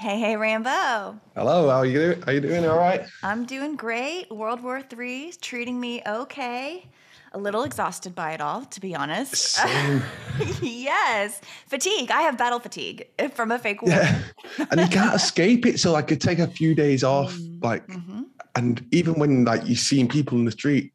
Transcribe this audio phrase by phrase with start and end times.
[0.00, 1.20] Hey, hey, Rambo.
[1.36, 2.24] Hello, how are you doing?
[2.26, 3.02] Are you doing all right?
[3.22, 4.30] I'm doing great.
[4.30, 6.88] World War III treating me okay.
[7.32, 9.34] A little exhausted by it all, to be honest.
[9.36, 10.02] Same.
[10.62, 12.10] yes, fatigue.
[12.10, 13.90] I have battle fatigue from a fake war.
[13.90, 14.22] Yeah.
[14.70, 15.78] and you can't escape it.
[15.78, 18.24] So I could take a few days off, like, Mhm.
[18.56, 20.94] and even when like you're seeing people in the street,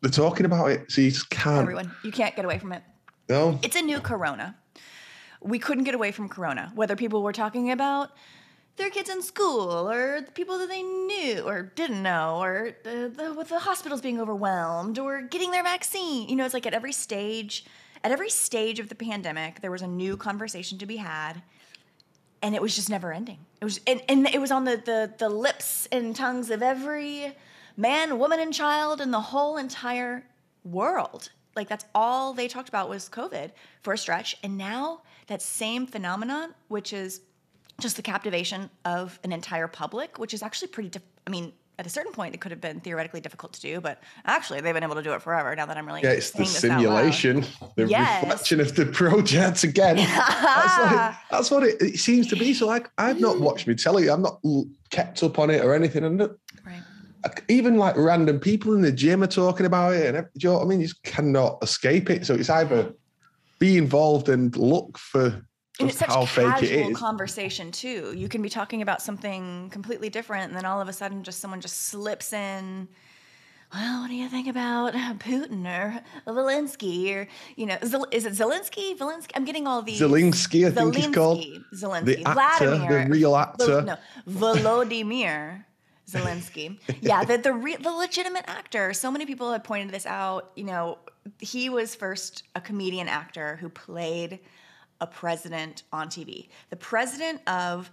[0.00, 0.90] they're talking about it.
[0.90, 1.60] So you just can't.
[1.60, 2.82] Everyone, you can't get away from it.
[3.28, 3.58] No.
[3.62, 4.56] It's a new corona.
[5.42, 8.12] We couldn't get away from corona, whether people were talking about
[8.76, 13.12] their kids in school or the people that they knew or didn't know or the,
[13.14, 16.28] the, with the hospitals being overwhelmed or getting their vaccine.
[16.28, 17.64] You know, it's like at every stage,
[18.04, 21.42] at every stage of the pandemic, there was a new conversation to be had.
[22.42, 23.38] And it was just never ending.
[23.60, 27.34] It was, and, and it was on the, the, the lips and tongues of every
[27.76, 30.22] man, woman, and child in the whole entire
[30.64, 31.30] world.
[31.56, 34.36] Like that's all they talked about was COVID for a stretch.
[34.42, 37.22] And now that same phenomenon, which is
[37.80, 41.84] just the captivation of an entire public, which is actually pretty, diff- I mean, at
[41.86, 44.82] a certain point, it could have been theoretically difficult to do, but actually, they've been
[44.82, 45.54] able to do it forever.
[45.54, 47.12] Now that I'm really Yeah, it's the saying this out loud.
[47.12, 47.44] simulation,
[47.76, 48.22] the Yes.
[48.22, 49.96] reflection of the projects again.
[49.96, 52.54] that's, like, that's what it, it seems to be.
[52.54, 54.08] So, like, I've not watched me telly.
[54.08, 54.40] I'm not
[54.90, 56.04] kept up on it or anything.
[56.04, 56.18] And
[56.64, 56.82] Right.
[57.48, 60.14] even like random people in the gym are talking about it.
[60.14, 60.80] And you know what I mean?
[60.80, 62.24] You just cannot escape it.
[62.24, 62.94] So it's either
[63.58, 65.42] be involved and look for
[65.78, 66.96] And it's such how fake casual it is.
[66.96, 68.14] conversation too.
[68.16, 71.40] You can be talking about something completely different, and then all of a sudden, just
[71.40, 72.88] someone just slips in.
[73.74, 78.32] Well, what do you think about Putin or Zelensky or you know, Zel- is it
[78.34, 78.96] Zelensky?
[78.96, 79.32] Zelensky?
[79.34, 80.00] I'm getting all these.
[80.00, 81.40] Zelensky, I think he's called.
[81.40, 83.82] Zelensky, Zelensky, The actor, Vladimir, the real actor.
[83.82, 83.96] no,
[84.28, 85.64] Volodymyr
[86.08, 86.78] Zelensky.
[87.00, 88.92] yeah, the the, re- the legitimate actor.
[88.92, 90.52] So many people had pointed this out.
[90.54, 90.98] You know,
[91.40, 94.38] he was first a comedian actor who played
[95.00, 96.48] a president on TV.
[96.70, 97.90] The president of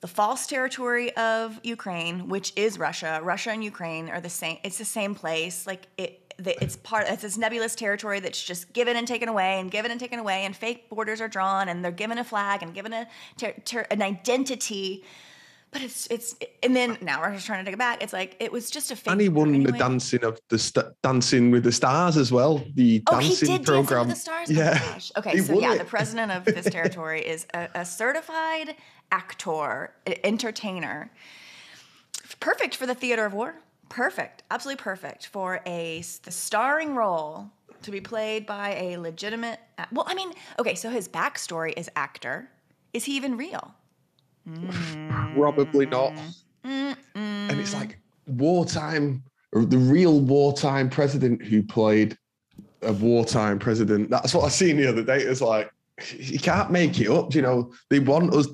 [0.00, 3.20] the false territory of Ukraine, which is Russia.
[3.22, 4.58] Russia and Ukraine are the same.
[4.64, 5.66] It's the same place.
[5.66, 6.18] Like it.
[6.38, 7.06] It's part.
[7.08, 10.44] It's this nebulous territory that's just given and taken away, and given and taken away,
[10.44, 13.86] and fake borders are drawn, and they're given a flag and given a ter- ter-
[13.90, 15.04] an identity.
[15.72, 18.02] But it's it's and then now we're just trying to take it back.
[18.02, 19.10] It's like it was just a.
[19.10, 22.62] And he won the dancing of the st- dancing with the stars as well.
[22.74, 24.06] The Oh, he dancing did program.
[24.08, 24.50] With the Stars.
[24.50, 24.78] Yeah.
[24.78, 25.12] Oh my gosh.
[25.16, 25.78] Okay, He so yeah, it.
[25.78, 28.76] the president of this territory is a, a certified
[29.10, 29.94] actor,
[30.24, 31.10] entertainer.
[32.40, 33.54] Perfect for the theater of war.
[33.88, 37.50] Perfect, absolutely perfect for a the starring role
[37.82, 39.58] to be played by a legitimate.
[39.90, 42.48] Well, I mean, okay, so his backstory is actor.
[42.92, 43.74] Is he even real?
[45.34, 46.12] Probably not.
[46.64, 46.92] Mm-hmm.
[47.14, 49.22] And it's like wartime,
[49.52, 52.16] the real wartime president who played
[52.82, 54.10] a wartime president.
[54.10, 55.18] That's what I seen the other day.
[55.18, 55.70] It's like
[56.16, 57.34] you can't make it up.
[57.34, 58.48] You know, they want us.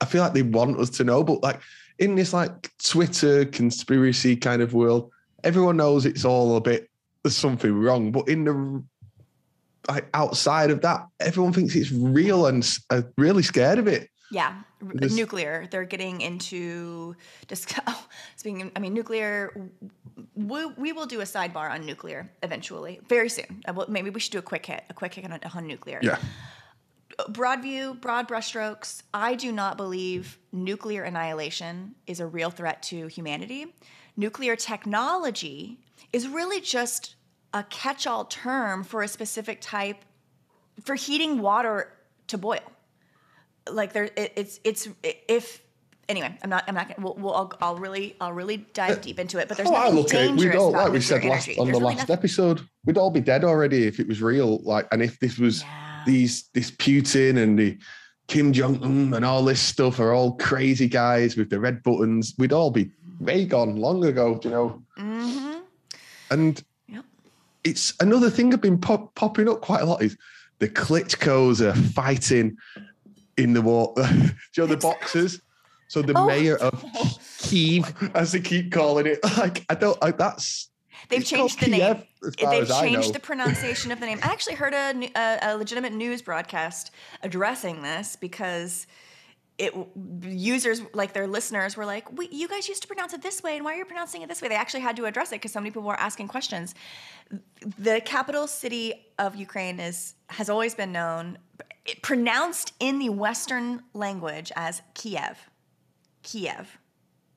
[0.00, 1.60] I feel like they want us to know, but like
[1.98, 5.10] in this like Twitter conspiracy kind of world,
[5.44, 6.90] everyone knows it's all a bit
[7.24, 8.12] there's something wrong.
[8.12, 8.84] But in the
[9.88, 14.08] like outside of that, everyone thinks it's real and are uh, really scared of it.
[14.34, 15.68] Yeah, This- nuclear.
[15.70, 17.14] They're getting into
[17.48, 17.72] just.
[17.86, 18.06] Oh,
[18.36, 19.70] speaking, I mean, nuclear.
[20.34, 23.62] We, we will do a sidebar on nuclear eventually, very soon.
[23.68, 26.00] Uh, well, Maybe we should do a quick hit, a quick hit on, on nuclear.
[26.02, 26.18] Yeah.
[27.28, 29.02] Broad view, broad brushstrokes.
[29.12, 33.66] I do not believe nuclear annihilation is a real threat to humanity.
[34.16, 35.78] Nuclear technology
[36.12, 37.14] is really just
[37.52, 40.04] a catch-all term for a specific type
[40.84, 41.92] for heating water
[42.26, 42.58] to boil
[43.70, 45.62] like there it, it's it's if
[46.08, 49.18] anyway i'm not i'm not gonna we'll, we'll I'll, I'll really i'll really dive deep
[49.18, 50.26] into it but there's Oh, I nothing look at it.
[50.28, 51.58] dangerous We'd all, like we said last energy.
[51.60, 54.58] on There's the last nothing- episode, we'd all be dead already if it was real.
[54.62, 56.02] Like, and if this was Yeah.
[56.06, 57.78] these this Putin and the
[58.28, 62.34] Kim Jong Un and all this stuff are all crazy guys with the red buttons,
[62.38, 62.90] we'd all be
[63.20, 64.38] way gone long ago.
[64.44, 65.62] You know, Mhm.
[66.30, 67.04] and Yep.
[67.64, 70.16] it's another thing I've been pop, popping up quite a lot is
[70.58, 72.56] the Klitschko's are fighting
[73.36, 73.92] in the war.
[73.96, 74.28] Do you
[74.58, 75.40] know the boxers?
[75.88, 76.26] So the Oh.
[76.26, 76.84] mayor of
[77.38, 80.70] Kiev, as they keep calling it, like I don't, like that's
[81.08, 82.06] they've changed the name Kiev,
[82.38, 82.92] far they've as I know.
[82.94, 86.90] changed the pronunciation of the name i actually heard a, a, a legitimate news broadcast
[87.22, 88.86] addressing this because
[89.58, 89.72] it
[90.22, 93.64] users like their listeners were like you guys used to pronounce it this way and
[93.64, 95.60] why are you pronouncing it this way they actually had to address it because so
[95.60, 96.74] many people were asking questions
[97.78, 101.36] the capital city of ukraine is has always been known
[102.02, 105.48] pronounced in the western language as kiev
[106.22, 106.78] kiev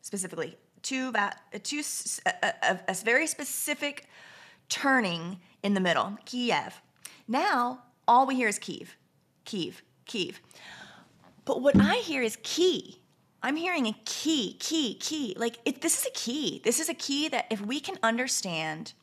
[0.01, 1.41] specifically to that
[1.79, 2.31] s- a,
[2.63, 4.07] a- very specific
[4.69, 6.81] turning in the middle kiev
[7.27, 8.95] now all we hear is kiev
[9.45, 10.39] kiev kiev
[11.45, 13.01] but what i hear is key
[13.43, 15.35] I'm hearing a key, key, key.
[15.37, 16.59] Like it, this is a key.
[16.65, 18.93] This is a key that if we can understand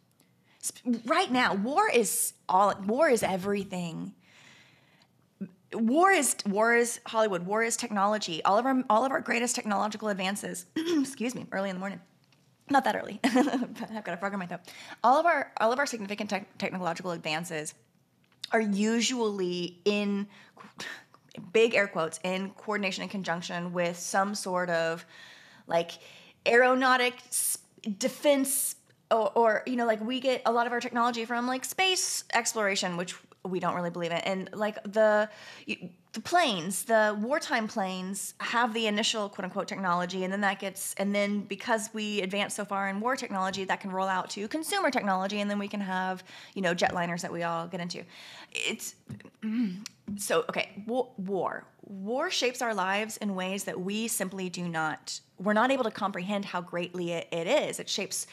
[1.07, 2.75] right now, war is all.
[2.85, 4.13] War is everything.
[5.75, 7.47] War is war is Hollywood.
[7.47, 8.43] War is technology.
[8.45, 10.67] All of our all of our greatest technological advances.
[10.77, 11.47] excuse me.
[11.53, 12.01] Early in the morning.
[12.71, 13.21] Not that early.
[13.25, 14.61] I've got a frog in my throat.
[15.03, 17.75] All of our all of our significant tech technological advances
[18.53, 20.27] are usually in
[21.53, 25.05] big air quotes in coordination and conjunction with some sort of
[25.67, 25.93] like
[26.47, 27.15] aeronautic
[27.99, 28.77] defense
[29.11, 32.25] or, or you know like we get a lot of our technology from like space
[32.33, 34.23] exploration which we don't really believe it.
[34.25, 35.29] and like the
[36.13, 40.95] the planes the wartime planes have the initial quote unquote technology and then that gets
[40.95, 44.47] and then because we advance so far in war technology that can roll out to
[44.49, 46.23] consumer technology and then we can have
[46.55, 48.03] you know jetliners that we all get into.
[48.53, 48.95] It's
[49.43, 49.85] mm,
[50.17, 51.65] so okay war, war.
[51.87, 55.91] War shapes our lives in ways that we simply do not we're not able to
[55.91, 57.81] comprehend how greatly it, it is.
[57.81, 58.27] It shapes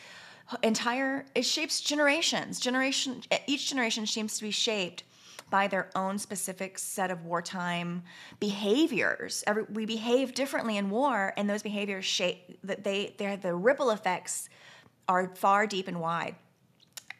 [0.63, 5.03] entire it shapes generations generation each generation seems to be shaped
[5.49, 8.03] by their own specific set of wartime
[8.39, 13.53] behaviors Every, we behave differently in war and those behaviors shape that they they're the
[13.53, 14.49] ripple effects
[15.07, 16.35] are far deep and wide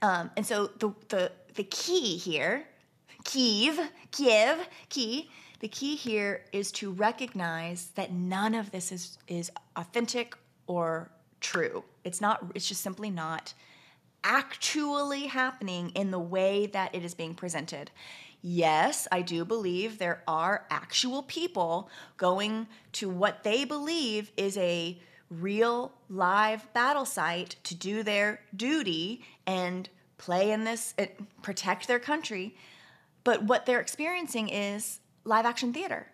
[0.02, 2.66] um, and so the the the key here
[3.24, 3.80] Kiev,
[4.12, 5.30] Kiev, key.
[5.60, 10.36] The key here is to recognize that none of this is is authentic
[10.68, 11.84] or true.
[12.04, 12.44] It's not.
[12.56, 13.54] It's just simply not
[14.24, 17.92] actually happening in the way that it is being presented.
[18.42, 25.00] Yes, I do believe there are actual people going to what they believe is a
[25.30, 31.06] real live battle site to do their duty and play in this, uh,
[31.42, 32.56] protect their country.
[33.24, 36.08] But what they're experiencing is live action theater.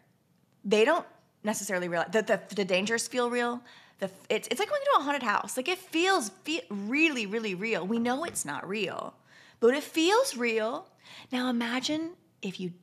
[0.63, 1.05] They don't
[1.43, 3.61] necessarily realize that the, the dangers feel real.
[3.99, 5.57] The, it's, it's like going to a haunted house.
[5.57, 7.85] Like it feels fe- really, really real.
[7.85, 9.15] We know it's not real,
[9.59, 10.87] but it feels real.
[11.31, 12.11] Now imagine
[12.41, 12.73] if you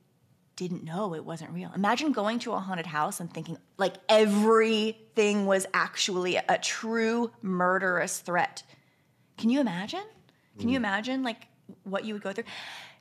[0.55, 1.71] didn't know it wasn't real.
[1.75, 8.19] Imagine going to a haunted house and thinking like everything was actually a true murderous
[8.19, 8.63] threat.
[9.37, 10.03] Can you imagine?
[10.59, 10.83] Can you mm.
[10.83, 11.47] imagine like
[11.83, 12.45] what you would go through?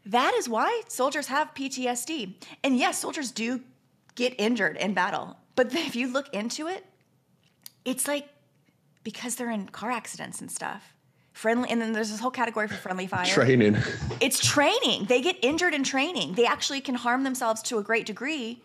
[0.07, 2.35] That is why soldiers have PTSD.
[2.63, 3.61] And yes, soldiers do
[4.15, 5.37] get injured in battle.
[5.55, 6.85] But if you look into it,
[7.85, 8.29] it's like
[9.03, 10.93] because they're in car accidents and stuff.
[11.33, 13.27] Friendly, and then there's this whole category for friendly fire.
[13.27, 13.77] Training.
[14.21, 15.07] It's training.
[15.07, 16.35] They get injured in training.
[16.35, 18.63] They actually can harm themselves to a great degree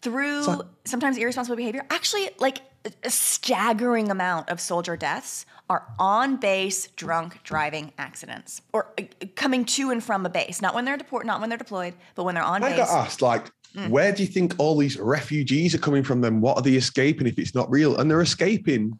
[0.00, 1.84] through like- sometimes irresponsible behavior.
[1.90, 2.60] Actually, like
[3.04, 9.02] a- staggering amount of soldier deaths are on base drunk driving accidents or uh,
[9.36, 10.62] coming to and from a base.
[10.62, 12.78] Not when they're deport, not when they're deployed, but when they're on I base.
[12.78, 13.90] got asked, like, Mm.
[13.90, 16.20] where do you think all these refugees are coming from?
[16.20, 17.96] Then what are they escaping if it's not real?
[17.98, 18.98] And they're escaping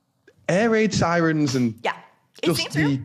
[0.49, 1.97] air raid sirens and yeah,
[2.43, 2.88] just real.
[2.88, 3.00] the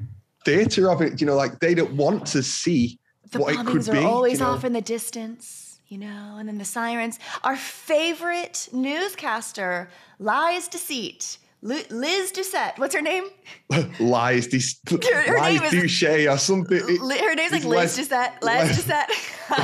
[0.46, 1.22] theatre of it.
[1.22, 3.00] You know, like they don't want to see
[3.32, 4.00] the what it could bombings are be.
[4.00, 4.52] always you know?
[4.52, 7.20] off in the distance, you know, and then the sirens.
[7.44, 9.90] Our favorite newscaster,
[10.20, 11.38] lies deceit.
[11.66, 13.24] Li- Liz Doucet, what's her name?
[14.00, 14.98] lies, this her
[15.38, 16.78] lies, name is- douche or something.
[16.78, 18.32] It- her name's like Liz Les- Doucet.
[18.44, 19.10] Les Doucet.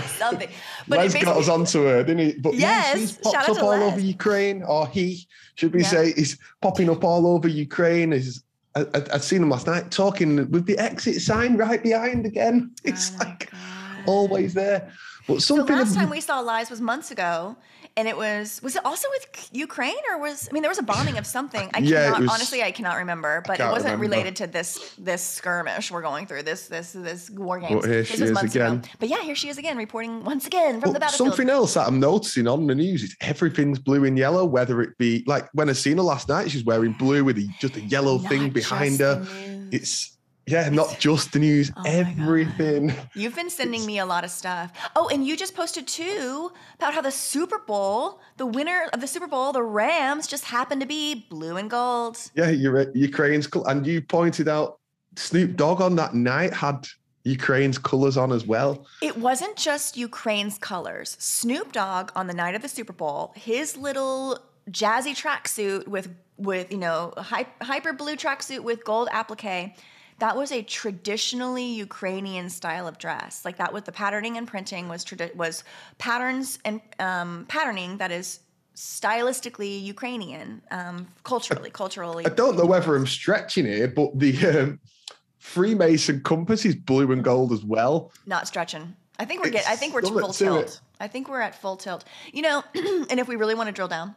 [0.18, 0.50] something.
[0.88, 2.40] But Les got us onto her, didn't he?
[2.40, 3.92] But Yes, he's popped up all Les.
[3.92, 5.88] over Ukraine, or he, should we Yeah.
[5.90, 8.14] say, is popping up all over Ukraine.
[8.14, 8.44] Is
[8.76, 12.72] I, I, I'd seen him last night talking with the exit sign right behind again.
[12.86, 13.60] It's Oh like God.
[14.08, 14.90] always there.
[15.28, 17.56] But The last time we saw Lies was months ago,
[18.00, 20.90] and it was was it also with Ukraine or was I mean there was a
[20.94, 21.70] bombing of something.
[21.74, 24.04] I Yeah, cannot was- honestly I cannot remember, but it wasn't remember.
[24.08, 24.70] related to this
[25.10, 27.74] this skirmish we're going through this this this war game.
[27.80, 28.76] Well, here this she was is months again.
[28.78, 28.88] ago.
[29.02, 31.30] But yeah, here she is again reporting once again from the But battlefield.
[31.36, 34.98] something else that I'm noticing on the news is everything's blue and yellow, whether it
[34.98, 37.82] be like when I seen her last night, she's wearing blue with a, just a
[37.82, 39.16] yellow thing behind her.
[39.20, 39.70] news.
[39.78, 40.18] It's
[40.50, 42.94] yeah, not just the news, Oh everything.
[43.14, 44.72] You've been sending me a lot of stuff.
[44.96, 49.08] Oh, and you just posted too about how the Super Bowl, the winner of the
[49.08, 52.18] Super Bowl, the Rams, just happened to be blue and gold.
[52.34, 54.80] Yeah, you're Ukraine's and you pointed out
[55.16, 56.88] Snoop Dogg on that night had
[57.26, 58.88] Ukraine's colours on as well.
[59.04, 61.16] It wasn't just Ukraine's colors.
[61.20, 64.40] Snoop Dogg on the night of the Super Bowl, his little
[64.72, 69.76] jazzy tracksuit with with you know hyper blue tracksuit with gold applique.
[70.20, 73.44] That was a traditionally Ukrainian style of dress.
[73.46, 75.64] Like that was the patterning and printing was tradi- was
[75.98, 78.40] patterns and um, patterning that is
[78.76, 82.26] stylistically Ukrainian, um, culturally, culturally.
[82.26, 84.80] I don't know whether I'm stretching here, but the um,
[85.38, 88.12] Freemason compass is blue and gold as well.
[88.26, 88.96] Not stretching.
[89.20, 89.68] I think we're get.
[89.68, 90.66] I think we're full tilt.
[90.66, 90.80] it.
[91.00, 92.04] I think we're at full tilt.
[92.32, 92.64] You know,
[93.10, 94.16] and if we really want to drill down,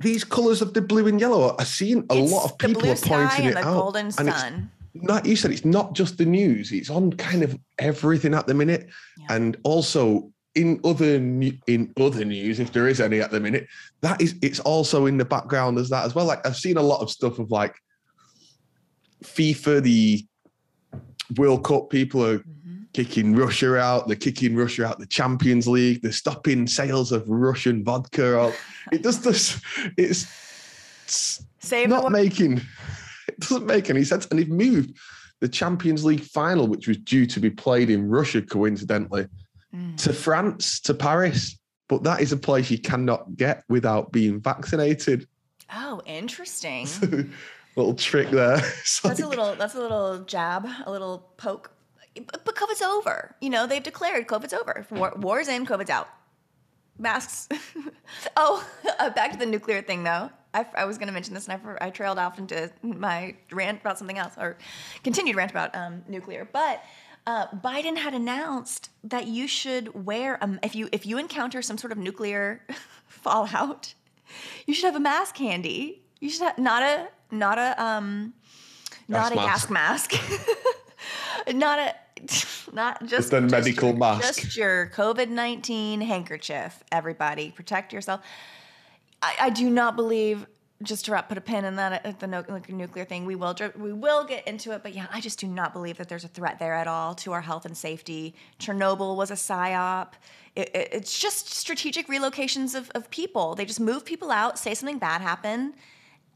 [0.00, 1.54] these colours of the blue and yellow.
[1.58, 3.68] I've seen a It's lot of the people blue are sky pointing and it the
[3.68, 3.74] out.
[3.74, 4.70] golden sun.
[5.02, 8.54] Like you said, it's not just the news; it's on kind of everything at the
[8.54, 9.36] minute, Yeah.
[9.36, 13.66] and also in other in other news, if there is any at the minute,
[14.02, 16.26] that is it's also in the background as that as well.
[16.26, 17.74] Like I've seen a lot of stuff of like
[19.24, 20.24] FIFA, the
[21.36, 21.90] World Cup.
[21.90, 22.86] People are Mhm.
[22.92, 24.06] kicking Russia out.
[24.06, 26.02] They're kicking Russia out the Champions League.
[26.02, 28.38] They're stopping sales of Russian vodka.
[28.38, 28.54] Out.
[28.92, 29.60] It does does.
[29.96, 30.26] It's
[31.58, 32.60] Save not making.
[33.28, 34.26] It doesn't make any sense.
[34.26, 34.96] And they've moved
[35.40, 39.26] the Champions League final, which was due to be played in Russia, coincidentally,
[39.74, 39.96] Mm.
[39.96, 41.58] to France, to Paris.
[41.88, 45.26] But that is a place you cannot get without being vaccinated.
[45.72, 46.86] Oh, interesting.
[47.76, 48.58] little trick there.
[48.80, 49.54] It's That's a little.
[49.56, 51.72] That's a little jab, a little poke.
[52.14, 53.34] But but COVID's over.
[53.40, 54.86] You know they've declared COVID's over.
[54.92, 56.08] War, war's in, COVID's out.
[56.96, 57.48] Masks.
[58.36, 58.64] oh,
[59.00, 60.30] uh, back to the nuclear thing though.
[60.54, 63.80] I, I was going to mention this, and I, I trailed off into my rant
[63.80, 64.56] about something else, or
[65.02, 66.48] continued rant about um, nuclear.
[66.50, 66.82] But
[67.26, 71.78] uh, Biden had announced that you should wear um, if you if you encounter some
[71.78, 72.62] sort of nuclear
[73.06, 73.94] fallout,
[74.66, 76.02] you should have a mask handy.
[76.20, 78.34] You should have not a not a um
[79.08, 80.12] not a Gas gas mask.
[81.52, 81.94] not a
[82.72, 84.42] not just, a medical your, mask.
[84.42, 86.82] Just your COVID nineteen handkerchief.
[86.92, 88.20] Everybody, protect yourself.
[89.24, 90.46] I, I do not believe.
[90.82, 93.24] Just to wrap, put a pin in that at the no, like, nuclear thing.
[93.24, 96.08] We will we will get into it, but yeah, I just do not believe that
[96.08, 98.34] there's a threat there at all to our health and safety.
[98.58, 100.08] Chernobyl was a psyop.
[100.56, 103.54] It, it, it's just strategic relocations of, of people.
[103.54, 105.74] They just move people out, say something bad happened,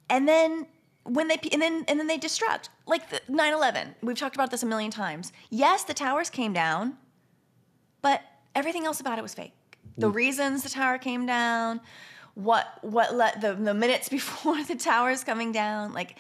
[0.09, 0.67] and then
[1.03, 3.95] when they and then and then they destruct like the 9/11.
[4.03, 5.33] We've talked about this a million times.
[5.51, 6.97] Yes, the towers came down,
[8.03, 8.23] but
[8.55, 9.53] everything else about it was fake.
[9.97, 10.15] The mm.
[10.15, 11.81] reasons the tower came down,
[12.39, 16.17] what what let the the minutes before the towers coming down, like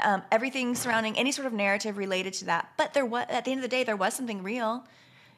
[0.00, 2.68] um, everything surrounding any sort of narrative related to that.
[2.76, 4.84] But there was at the end of the day, there was something real.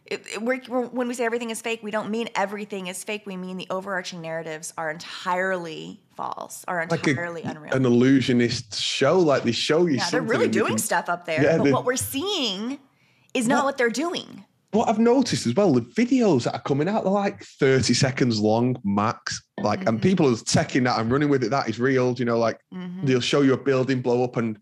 [0.06, 3.02] It, it- we're, we're- when we say everything is fake, we don't mean everything is
[3.04, 3.22] fake.
[3.24, 7.72] We mean the overarching narratives are entirely false, are like a- entirely unreal.
[7.72, 9.18] an illusionist show.
[9.18, 11.84] Like they show you Yeah, they're really doing can- stuff up there, Yeah, but what
[11.86, 12.78] we're seeing
[13.32, 14.44] is not What- what they're doing.
[14.75, 18.40] What I've noticed as well, the videos that are coming out, they're like 30 seconds
[18.40, 19.40] long max.
[19.62, 19.88] Like, Mm-hmm.
[19.88, 21.50] and people are taking that and running with it.
[21.50, 22.12] That is real.
[22.19, 23.07] You know, like Mhm.
[23.07, 24.59] they'll show you a building blow up, and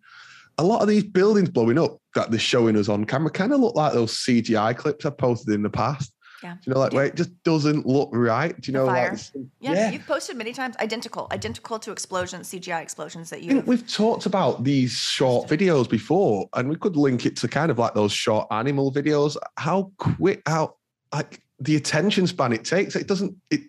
[0.58, 3.60] a lot of these buildings blowing up that they're showing us on camera kind of
[3.60, 6.12] look like those CGI clips I've posted in the past.
[6.42, 6.54] Yeah.
[6.54, 8.58] Do you know, like where it just doesn't look right.
[8.60, 12.80] Do you know, like some- Yeah, you've posted many times identical, identical to explosions, CGI
[12.82, 13.50] explosions that you.
[13.50, 17.70] think we've talked about these short videos before, and we could link it to kind
[17.70, 19.36] of like those short animal videos.
[19.56, 20.74] How quick, how
[21.12, 22.96] like the attention span it takes.
[22.96, 23.36] It doesn't.
[23.50, 23.60] It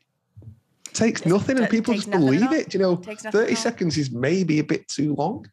[0.94, 2.74] takes nothing, and people just believe it.
[2.74, 5.46] You know, Takes nothing at thirty seconds is maybe a bit too long.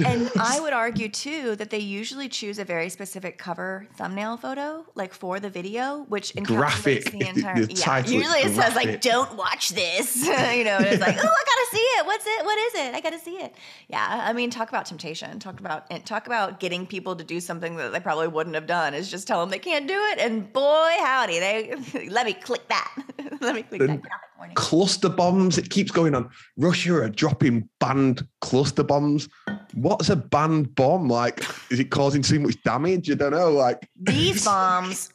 [0.04, 4.84] and I would argue too that they usually choose a very specific cover thumbnail photo,
[4.94, 7.10] like for the video, which encapsulates Graphic.
[7.12, 7.64] the entire.
[7.66, 10.76] the yeah, usually it says like, "Don't watch this," you know.
[10.78, 12.06] And it's like, "Oh, I gotta see it.
[12.06, 12.44] What's it?
[12.44, 12.94] What is it?
[12.94, 13.54] I gotta see it."
[13.88, 15.38] Yeah, I mean, talk about temptation.
[15.38, 18.66] Talk about and talk about getting people to do something that they probably wouldn't have
[18.66, 18.94] done.
[18.94, 21.74] Is just tell them they can't do it, and boy, howdy, they
[22.08, 22.92] let me click that.
[23.40, 24.20] let me click Then- that graphic
[24.54, 25.56] cluster bombs.
[25.56, 26.28] It keeps going on.
[26.58, 29.28] Russia are dropping banned cluster bombs.
[29.74, 31.08] What's a banned bomb?
[31.08, 33.10] Like, is it causing too much damage?
[33.10, 33.50] I don't know.
[33.50, 35.10] Like, These bombs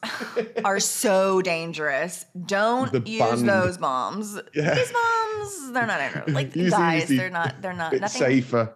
[0.64, 2.26] are so dangerous.
[2.46, 4.38] Don't The use those bombs.
[4.54, 4.74] Yeah.
[4.74, 6.28] These bombs, they're not dangerous.
[6.34, 7.62] like Use guys, these they're not.
[7.62, 7.92] They're not.
[7.94, 8.20] Nothing.
[8.20, 8.74] safer.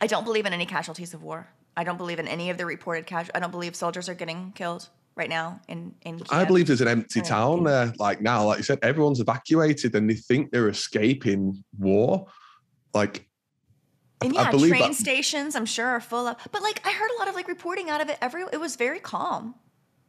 [0.00, 1.48] I don't believe in any casualties of war.
[1.76, 3.32] I don't believe in any of the reported casual.
[3.34, 6.20] I don't believe soldiers are getting killed right now in in.
[6.30, 7.92] I believe there's an empty town there.
[7.98, 12.26] Like now, like you said, everyone's evacuated and they think they're escaping war.
[12.94, 13.27] Like,
[14.20, 16.36] And I yeah, train that- stations, I'm sure, are full of.
[16.50, 18.18] But like, I heard a lot of like reporting out of it.
[18.20, 19.54] Every it was very calm.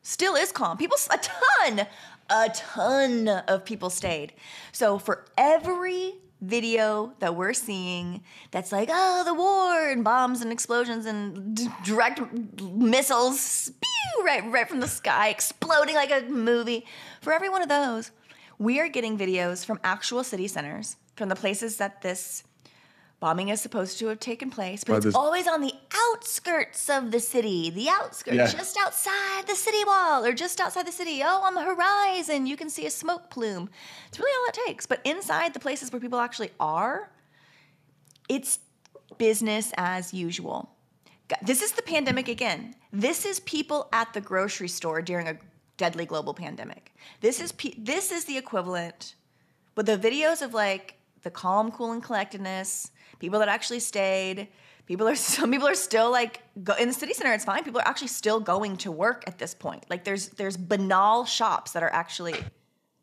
[0.01, 0.77] Still is calm.
[0.77, 1.87] People, a ton,
[2.29, 4.33] a ton of people stayed.
[4.71, 10.51] So for every video that we're seeing, that's like, oh, the war and bombs and
[10.53, 12.21] explosions and d- direct
[12.61, 16.85] missiles, spew right, right from the sky, exploding like a movie.
[17.21, 18.11] For every one of those,
[18.57, 22.43] we are getting videos from actual city centers, from the places that this
[23.19, 25.73] bombing is supposed to have taken place, but Right, it's there's- always on the
[26.11, 28.47] outskirts of the city, the outskirts, Yeah.
[28.47, 31.21] just outside the city wall or just outside the city.
[31.23, 33.69] Oh, on the horizon, you can see a smoke plume.
[34.07, 34.85] It's really all it takes.
[34.85, 37.11] But inside the places where people actually are,
[38.29, 38.59] it's
[39.17, 40.69] business as usual.
[41.41, 42.73] This is the pandemic again.
[42.91, 45.37] This is people at the grocery store during a
[45.77, 46.93] deadly global pandemic.
[47.21, 49.15] This is pe- this is the equivalent
[49.75, 52.91] with the videos of like the calm, cool, and collectedness.
[53.19, 54.47] People that actually stayed.
[54.85, 57.33] People are some people are still like go, in the city center.
[57.33, 57.63] It's fine.
[57.63, 59.85] People are actually still going to work at this point.
[59.89, 62.35] Like there's there's banal shops that are actually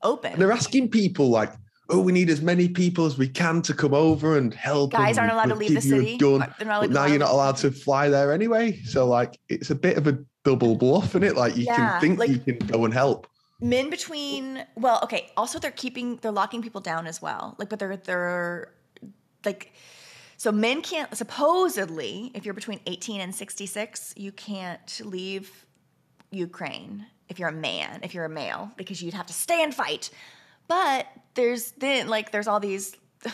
[0.02, 0.38] open.
[0.38, 1.52] They're asking people like,
[1.88, 5.16] "Oh, we need as many people as we can to come over and help." Guys
[5.16, 6.16] and aren't allowed to leave the give you a city.
[6.18, 8.80] gun." They're not allowed But now you're not allowed to fly there anyway.
[8.82, 11.36] So like, it's a bit of a double bluff, is it?
[11.36, 13.26] Like you Yeah, can think like- you can go and help.
[13.60, 14.44] men between
[14.76, 18.68] well okay also they're keeping they're locking people down as well like but they're they're
[19.48, 19.72] like
[20.36, 25.66] so men can't supposedly if you're between 18 and 66 you can't leave
[26.30, 29.74] ukraine if you're a man if you're a male because you'd have to stay and
[29.74, 30.10] fight
[30.68, 32.96] but there's then like there's all these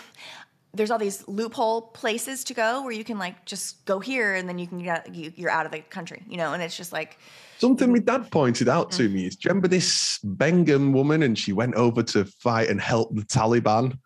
[0.75, 4.49] there's all these loophole places to go where you can like just go here and
[4.49, 6.93] then you can get you, you're out of the country you know and it's just
[6.93, 7.19] like
[7.63, 11.39] Something my dad pointed out to me is, do you remember this Bengham woman and
[11.39, 13.97] she went over to fight and help the Taliban?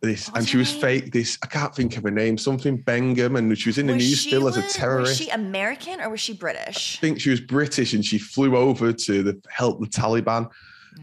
[0.00, 1.12] This What and she was fake.
[1.12, 2.38] This I can't think of her name.
[2.38, 5.10] Something Bengham, and she was in the Was news still as a terrorist.
[5.10, 6.98] Was she American or was she British?
[6.98, 10.48] I think she was British and she flew over to the, help the Taliban.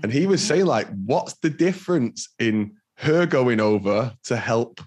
[0.04, 0.30] And he Mm-hmm.
[0.32, 4.80] was saying, like, what's the difference in her going over to help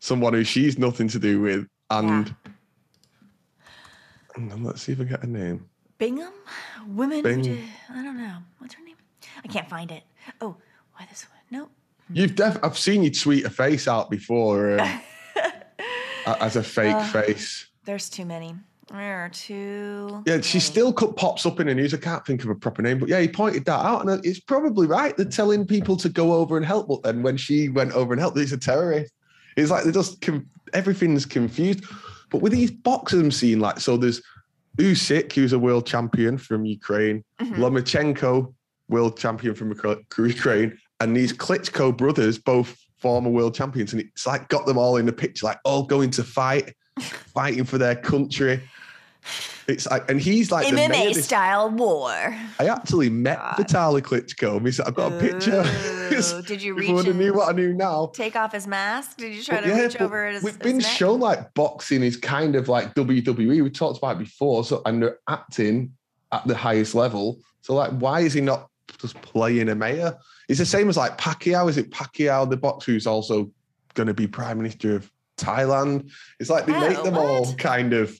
[0.00, 1.66] someone who she's nothing to do with?
[1.90, 2.34] And,
[4.34, 5.66] and let's see if I get a name.
[5.98, 6.32] Bingham?
[6.88, 8.38] Women who Bing- did, I don't know.
[8.58, 8.96] What's her name?
[9.44, 10.02] I can't find it.
[10.40, 10.56] Oh,
[10.96, 11.60] why this one?
[11.62, 11.70] Nope.
[12.14, 15.00] You've def I've seen you tweet a face out before um,
[16.26, 17.66] as a fake Uh, face.
[17.84, 18.54] There's too many.
[18.90, 20.22] There are too.
[20.26, 20.60] Yeah, she many.
[20.60, 21.94] still pops up in the news.
[21.94, 24.40] I can't think of a proper name, but yeah, he pointed that out, and it's
[24.40, 25.16] probably right.
[25.16, 28.20] They're telling people to go over and help, but then when she went over and
[28.20, 29.12] helped, he's a terrorist.
[29.56, 30.22] It's like they're just
[30.74, 31.84] everything's confused.
[32.30, 33.96] But with these boxers, I'm seeing like so.
[33.96, 34.20] There's
[34.78, 37.56] Usyk, who's a world champion from Ukraine, Mhm.
[37.56, 38.52] Lomachenko,
[38.88, 39.68] world champion from
[40.18, 44.96] Ukraine, and these Klitschko brothers, both former world champions, and it's like got them all
[44.96, 48.60] in the picture, like all going to fight, fighting for their country.
[49.68, 52.10] It's like, and he's like MMA style war.
[52.10, 53.54] I actually met God.
[53.58, 54.56] Vitaly Klitschko.
[54.56, 55.62] and he said, I've got a picture.
[55.62, 58.10] Ooh, did you reach I knew what I knew now.
[58.12, 59.18] take off his mask?
[59.18, 62.16] Did you try But to yeah, reach over his we've been shown like boxing is
[62.16, 63.62] kind of like WWE.
[63.62, 64.64] We talked about it before.
[64.64, 65.92] So and they're acting
[66.32, 67.38] at the highest level.
[67.60, 70.18] So like, why is he not just playing a mayor?
[70.48, 71.68] It's the same as like Pacquiao.
[71.68, 73.50] Is it Pacquiao, the boxer who's also
[73.94, 76.10] going to be prime minister of Thailand?
[76.40, 78.18] It's like they make Oh, them all kind of.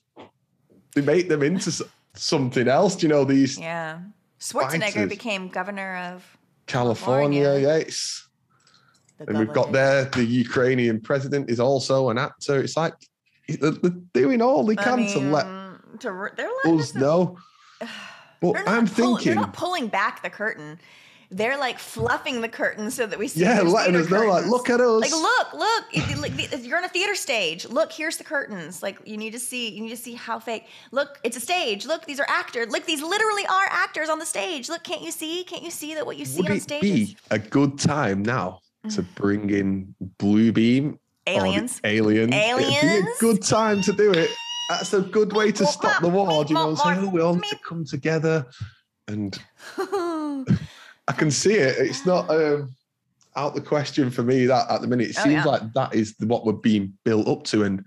[0.95, 1.73] They make them into
[2.15, 2.97] something else.
[2.97, 4.01] Do you know these Yeah.
[4.39, 5.09] Schwarzenegger Fighters.
[5.09, 7.43] became governor of California?
[7.45, 7.69] California.
[7.69, 8.29] Yeah, it's
[9.19, 12.61] the and we've got there the Ukrainian president is also an actor.
[12.63, 12.95] It's like
[13.49, 13.73] they're,
[14.13, 17.39] doing all they I can to let mean, to they're letting us know.
[18.43, 20.81] Not I'm pull- thinking, they're not pulling back the curtain.
[21.33, 23.41] They're like fluffing the curtain so that we see.
[23.41, 24.51] yeah, theater us know, like, curtains.
[24.53, 25.01] look at us.
[25.01, 25.85] Like, look, look!
[25.93, 27.67] If like, You're on a theater stage.
[27.67, 28.83] Look, here's the curtains.
[28.83, 29.71] Like, you need to see.
[29.71, 30.67] You need to see how fake.
[30.91, 31.87] Look, it's a stage.
[31.87, 32.69] Look, these are actors.
[32.71, 34.69] Look, these literally are actors on the stage.
[34.69, 35.43] Look, can't you see?
[35.45, 38.23] Can't you see that what you see Would on stage is be a good time
[38.23, 39.15] now to Mm.
[39.15, 40.99] bring in Blue Beam?
[41.27, 41.81] or the aliens?
[41.85, 42.35] aliens.
[42.35, 43.09] It'd be a Aliens?
[43.21, 44.29] good time to do it.
[44.69, 46.45] That's a good way to stop the war.
[46.45, 47.13] Do you know what I'm saying?
[47.13, 48.47] We all need to come together
[49.09, 49.39] and
[51.13, 51.77] I can see it.
[51.79, 52.75] It's not um,
[53.37, 55.11] out the question for me that at the minute.
[55.11, 55.45] It Oh, seems yeah.
[55.45, 57.85] like that is what we're being built up to, and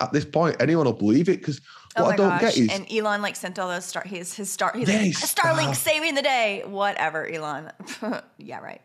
[0.00, 1.60] at this point, anyone will believe it because
[1.96, 2.40] Oh what my I don't gosh!
[2.54, 4.02] get is and Elon like sent all those star.
[4.04, 4.72] His his star.
[4.74, 6.62] He's Yeah, like, Starlink saving the day.
[6.66, 7.70] Whatever, Elon.
[8.38, 8.80] yeah, right.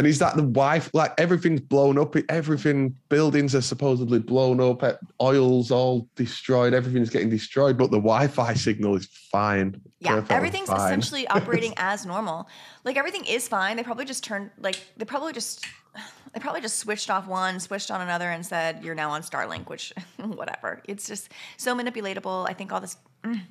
[0.00, 0.88] And is that the wife?
[0.94, 2.16] Like everything's blown up.
[2.30, 4.82] Everything buildings are supposedly blown up.
[5.20, 6.72] Oil's all destroyed.
[6.72, 9.78] Everything's getting destroyed, but the Wi-Fi signal is fine.
[9.98, 10.80] Yeah, everything's fine.
[10.80, 12.48] essentially operating as normal.
[12.82, 13.76] Like everything is fine.
[13.76, 15.66] They probably just turned like they probably just
[16.32, 19.68] they probably just switched off one, switched on another, and said you're now on Starlink.
[19.68, 20.80] Which whatever.
[20.84, 22.48] It's just so manipulatable.
[22.48, 23.42] I think all this mm.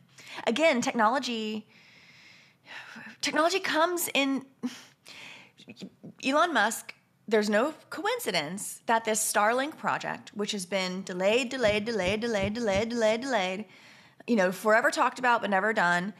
[0.48, 1.68] again technology.
[3.22, 4.46] Technology comes in.
[6.24, 6.94] Elon Musk.
[7.28, 12.90] There's no coincidence that this Starlink project, which has been delayed, delayed, delayed, delayed, delayed,
[12.90, 13.66] delayed, delayed,
[14.26, 16.14] you know, forever talked about but never done.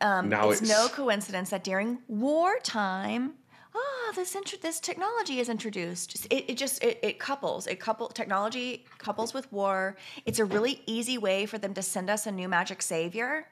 [0.00, 3.34] Um, Now it's, it's- no coincidence that during wartime,
[3.74, 6.26] ah, this intro- this technology is introduced.
[6.30, 7.66] It, it just it, it couples.
[7.68, 9.96] It couple technology couples with war.
[10.24, 13.46] It's a really easy way for them to send us a new magic savior,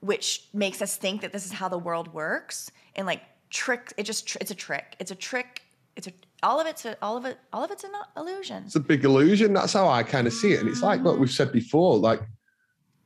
[0.00, 3.92] which makes us think that this is how the world works and like trick.
[3.96, 4.96] It just it's a trick.
[4.98, 5.62] It's a trick.
[5.96, 8.64] It's a all of it's a, all of it all of it's an illusion.
[8.66, 9.52] It's a big illusion.
[9.52, 10.60] That's how I kind of see it.
[10.60, 11.96] And it's like what we've said before.
[11.98, 12.20] Like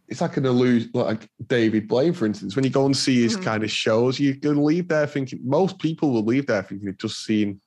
[0.09, 0.91] it's like an illusion.
[0.93, 3.45] Like David Blaine, for instance, when you go and see his Mhm.
[3.45, 5.41] kind of shows, you can leave there thinking.
[5.43, 7.61] Most people will leave there thinking they've just seen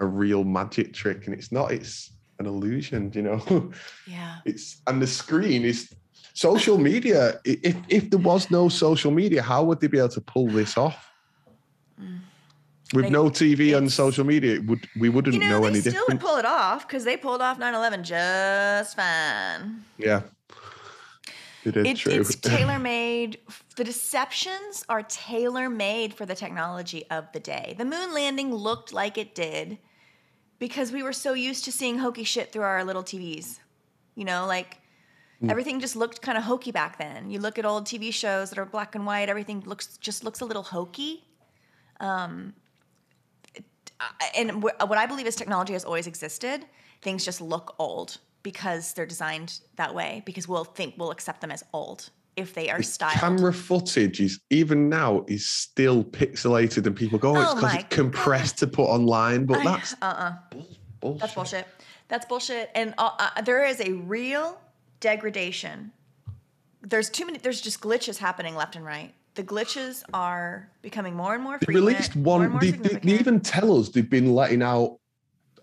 [0.00, 1.72] a real magic trick, and it's not.
[1.72, 3.72] It's an illusion, you know.
[4.06, 4.36] Yeah.
[4.44, 5.90] It's and the screen is
[6.34, 7.40] social media.
[7.44, 10.76] If if there was no social media, how would they be able to pull this
[10.76, 11.06] off?
[12.94, 15.80] With no TV and social media, it would we wouldn't You know, know they any
[15.80, 16.20] still would different.
[16.22, 19.84] pull it off because they pulled off 9 11 just fine.
[19.98, 20.22] Yeah,
[21.64, 22.12] it is It, true.
[22.14, 23.38] it's tailor made.
[23.76, 27.74] The deceptions are tailor made for the technology of the day.
[27.76, 29.76] The moon landing looked like it did
[30.58, 33.58] because we were so used to seeing hokey shit through our little TVs.
[34.14, 34.78] You know, like
[35.40, 35.50] Hmm.
[35.50, 37.30] everything just looked kind of hokey back then.
[37.30, 40.40] You look at old TV shows that are black and white, everything looks just looks
[40.40, 41.22] a little hokey.
[42.00, 42.54] Um,
[44.36, 46.64] and what I believe is technology has always existed.
[47.02, 50.22] Things just look old because they're designed that way.
[50.24, 53.14] Because we'll think we'll accept them as old if they are styled.
[53.14, 57.72] Camera footage is even now is still pixelated, and people go, "Oh, it's Oh because
[57.74, 60.32] my it's compressed to put online." But that's uh uh
[61.00, 61.20] bullshit.
[61.20, 61.66] That's bullshit.
[62.06, 62.70] That's bullshit.
[62.74, 64.60] And uh, uh, there is a real
[65.00, 65.92] degradation.
[66.80, 67.38] There's too many.
[67.38, 69.12] There's just glitches happening left and right.
[69.38, 71.86] The glitches are becoming more and more They frequent.
[71.86, 72.64] released more and one.
[72.64, 74.98] more They, they, they even tell us they've been letting out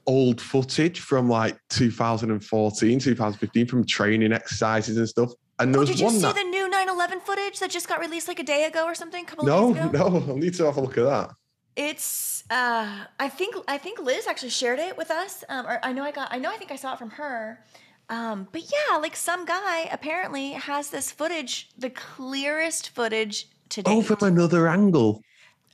[0.07, 5.31] old footage from like 2014, 2015 from training exercises and stuff.
[5.59, 8.29] And there Oh, did you see that the new 9/11 footage that just got released
[8.29, 9.25] like a day ago or something?
[9.43, 10.07] No, days ago.
[10.25, 11.31] no, I need to have a look at that.
[11.75, 15.43] It's uh I think I think Liz actually shared it with us.
[15.49, 17.59] Um or I know I got I know I think I saw it from her.
[18.07, 23.91] Um but yeah, like some guy apparently has this footage, the clearest footage to date.
[23.91, 25.21] Oh, from another angle.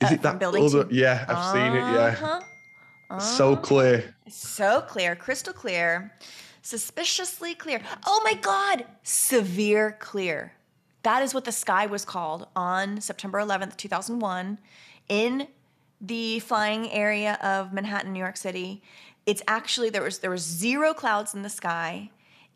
[0.00, 0.86] Is Uh, it that building other?
[0.90, 1.84] Yeah, I've seen it.
[1.94, 2.40] Yeah,
[3.10, 3.20] Uh-huh.
[3.20, 4.14] so clear.
[4.28, 6.12] So clear, crystal clear,
[6.62, 7.80] suspiciously clear.
[8.06, 10.54] Oh my God, severe clear.
[11.02, 14.58] That is what the sky was called on September 11th, 2001,
[15.08, 15.48] in
[16.00, 18.82] the flying area of Manhattan, New York City.
[19.26, 22.10] It's actually there was there was zero clouds in the sky,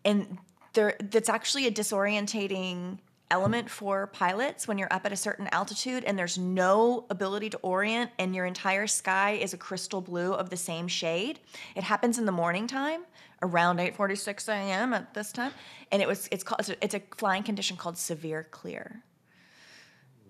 [0.05, 0.39] and
[0.73, 2.99] there that's actually a disorientating
[3.31, 7.59] element for pilots when you're up at a certain altitude and there's no ability to
[7.59, 11.41] orient and your entire sky is a crystal blue of the same shade.
[11.75, 13.03] It happens in the morning time
[13.43, 14.95] around 8:46 a.m.
[14.95, 15.53] at this time
[15.91, 19.03] and it was it's called it's a, it's a flying condition called severe clear.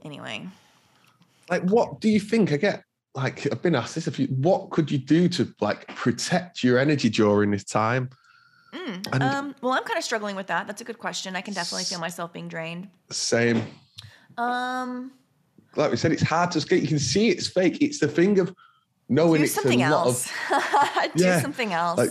[0.05, 0.47] Anyway,
[1.51, 2.53] Like, what do you think?
[2.53, 2.83] I get
[3.15, 4.27] like I've been asked this a few.
[4.29, 8.11] What could you do to like protect your energy during this time?
[9.13, 10.67] And um, well, I'm kind of struggling with that.
[10.67, 11.37] That's a good question.
[11.37, 12.89] I can definitely feel myself being drained.
[13.11, 13.63] same.
[14.39, 15.13] Um,
[15.77, 16.83] Like we said, it's hard to skate.
[16.83, 17.79] You can see it's fake.
[17.83, 18.55] It's the thing of
[19.09, 20.27] knowing do it's something a lot else.
[20.51, 21.99] of do Yeah, something else.
[21.99, 22.11] like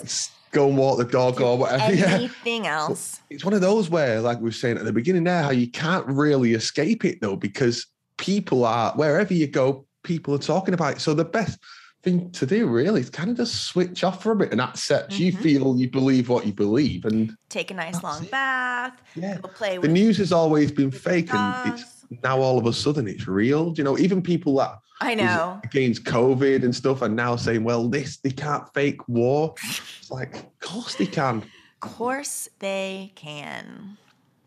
[0.51, 1.93] go and walk the dog or whatever.
[1.95, 2.11] Yeah.
[2.15, 3.19] Anything else.
[3.29, 5.67] It's one of those where, like we were saying at the beginning there, how you
[5.69, 7.85] can't really escape it though, because
[8.17, 11.01] people are wherever you go, people are talking about it.
[11.01, 11.59] So the best
[12.05, 15.17] thing to do really is kind of just switch off for a bit and accept
[15.19, 15.41] you Mhm.
[15.41, 17.03] feel you believe what you believe.
[17.05, 18.31] And Take a nice long it.
[18.31, 18.93] bath.
[19.15, 23.07] yeah, play the news has always been fake and it's now all of a sudden
[23.07, 23.73] it's real.
[23.75, 25.59] You know, even people that I know.
[25.63, 29.55] against COVID and stuff are now saying, well, this they can't fake war.
[29.63, 31.37] It's like, of course they can.
[31.39, 33.97] Of course they can.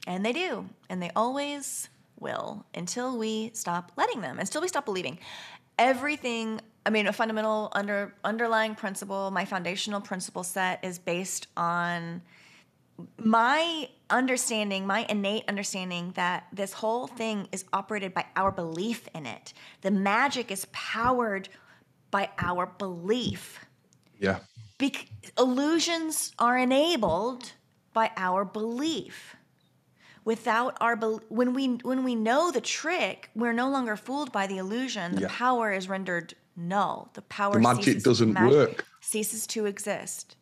[0.06, 0.68] And they do.
[0.88, 1.88] And they always
[2.20, 5.18] will until we stop letting them, until we stop believing.
[5.78, 12.22] Everything, I mean, a fundamental under underlying principle, my foundational principle set is based on
[13.16, 19.26] my understanding, my innate understanding that this whole thing is operated by our belief in
[19.26, 19.52] it.
[19.82, 21.48] The magic is powered
[22.10, 23.64] by our belief.
[24.18, 24.40] Yeah.
[24.78, 25.06] Bec-
[25.38, 27.52] illusions are enabled
[27.92, 29.36] by our belief.
[30.32, 30.94] Without our
[31.30, 35.14] when we when we know the trick, we're no longer fooled by the illusion.
[35.14, 35.28] The Yeah.
[35.30, 37.08] power is rendered null.
[37.14, 38.84] The power The magic ceases, doesn't magic work.
[39.00, 40.36] ceases to exist.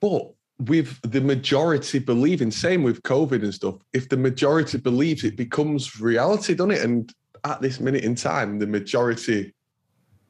[0.00, 5.36] But with the majority believing, same with COVID and stuff, if the majority believes it
[5.36, 6.82] becomes reality, doesn't it?
[6.82, 7.12] And
[7.44, 9.54] at this minute in time, the majority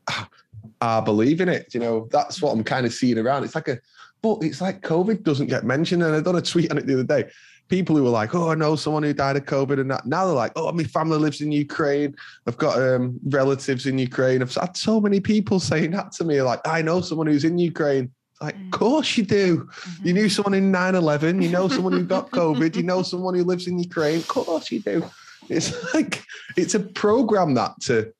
[0.09, 0.29] are-
[0.81, 1.73] are believing it.
[1.73, 3.45] You know, that's what I'm kind of seeing around.
[3.45, 3.79] It's like a,
[4.21, 6.03] but it's like COVID doesn't get mentioned.
[6.03, 7.31] And I done a tweet on it the other day.
[7.69, 10.07] People who were like, oh, I know someone who died of COVID and that.
[10.07, 12.15] Now they're like, oh, my family lives in Ukraine.
[12.47, 14.43] I've got um, relatives in Ukraine.
[14.43, 16.43] I've had so many people saying that to me.
[16.43, 18.13] Like, I know someone who's in Ukraine.
[18.41, 19.69] Like, of course you do.
[20.05, 21.43] You knew someone in 9 11.
[21.43, 22.77] You know someone who got COVID.
[22.77, 24.19] You know someone who lives in Ukraine.
[24.19, 25.05] Of course you do.
[25.49, 26.23] It's like,
[26.57, 28.13] it's a program that to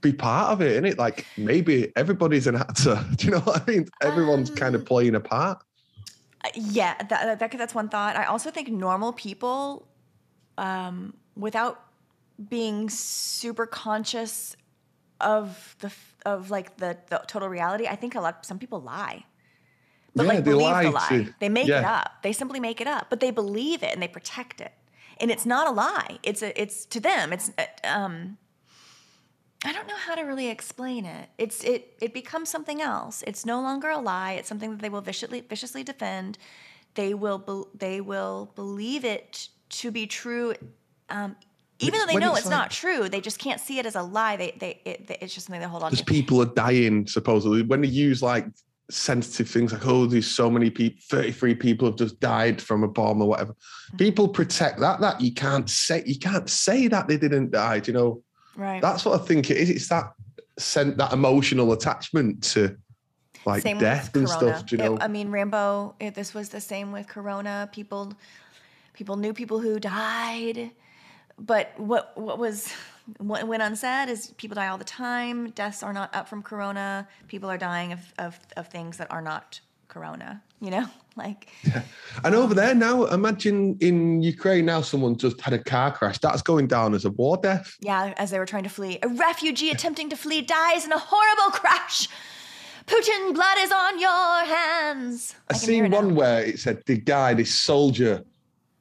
[0.00, 0.98] be part of it, isn't it?
[0.98, 3.04] Like, maybe everybody's an actor.
[3.16, 3.88] Do you know what I mean?
[4.02, 5.62] Everyone's kind of Um, playing a part.
[6.44, 8.16] Uh, yeah, that, that, that's one thought.
[8.16, 9.88] I also think normal people,
[10.58, 11.82] um, without
[12.48, 14.56] being super conscious
[15.20, 15.92] of the
[16.26, 19.24] of like the, the total reality, I think a lot some people lie.
[20.14, 21.08] But Yeah, like they believe lie the lie.
[21.08, 22.22] to- they make it up.
[22.22, 24.72] They simply make it up, but they believe it and they protect it.
[25.18, 26.18] And it's not a lie.
[26.22, 27.32] It's a it's to them.
[27.32, 28.38] It's uh, um
[29.64, 31.28] I don't know how to really explain it.
[31.38, 33.22] It's it it becomes something else.
[33.26, 34.32] It's no longer a lie.
[34.32, 36.38] It's something that they will viciously viciously defend.
[36.94, 40.54] They will bel they will believe it to be true,
[41.10, 41.34] um,
[41.80, 43.08] even it's- though they know it's it's, like- not true.
[43.08, 44.36] They just can't see it as a lie.
[44.36, 47.62] They they it, it's just something they hold on Because people are dying, supposedly.
[47.62, 48.46] When they use like
[48.90, 52.88] sensitive things like, oh, there's so many people, 33 people have just died from a
[52.88, 53.52] bomb or whatever.
[53.52, 53.96] Mm-hmm.
[53.96, 57.80] People protect that, that you can't say, you can't say that they didn't die.
[57.80, 58.22] Do you know?
[58.56, 58.80] Right.
[58.80, 59.70] That's what I think it is.
[59.70, 60.12] It's that
[60.58, 62.76] sent that emotional attachment to
[63.44, 64.66] like same death and stuff.
[64.66, 64.98] Do you It- know?
[65.00, 65.96] I mean, Rambo.
[66.00, 67.68] It, this was the same with Corona.
[67.72, 68.12] People,
[68.92, 70.70] people knew people who died,
[71.38, 72.72] but what what was
[73.18, 75.50] what went unsaid is people die all the time.
[75.50, 77.06] Deaths are not up from Corona.
[77.28, 80.42] People are dying of of, of things that are not Corona.
[80.60, 81.48] You know, like
[82.24, 86.18] and over there now, imagine in Ukraine now, someone just had a car crash.
[86.18, 87.76] That's going down as a war death.
[87.80, 90.98] yeah, as they were trying to flee, a refugee attempting to flee dies in a
[90.98, 92.08] horrible crash.
[92.86, 95.34] Putin, blood is on your hands.
[95.50, 95.96] I hear seen now.
[95.96, 98.22] one where it said the guy, this soldier,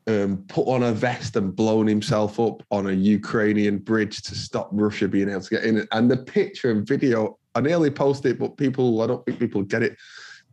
[0.08, 4.70] um, put on a vest and blown himself up on a Ukrainian bridge to stop
[4.72, 5.88] Russia being able to get in.
[5.92, 9.64] And the picture and video, I nearly posted it, but people, I don't think people
[9.64, 9.96] get it.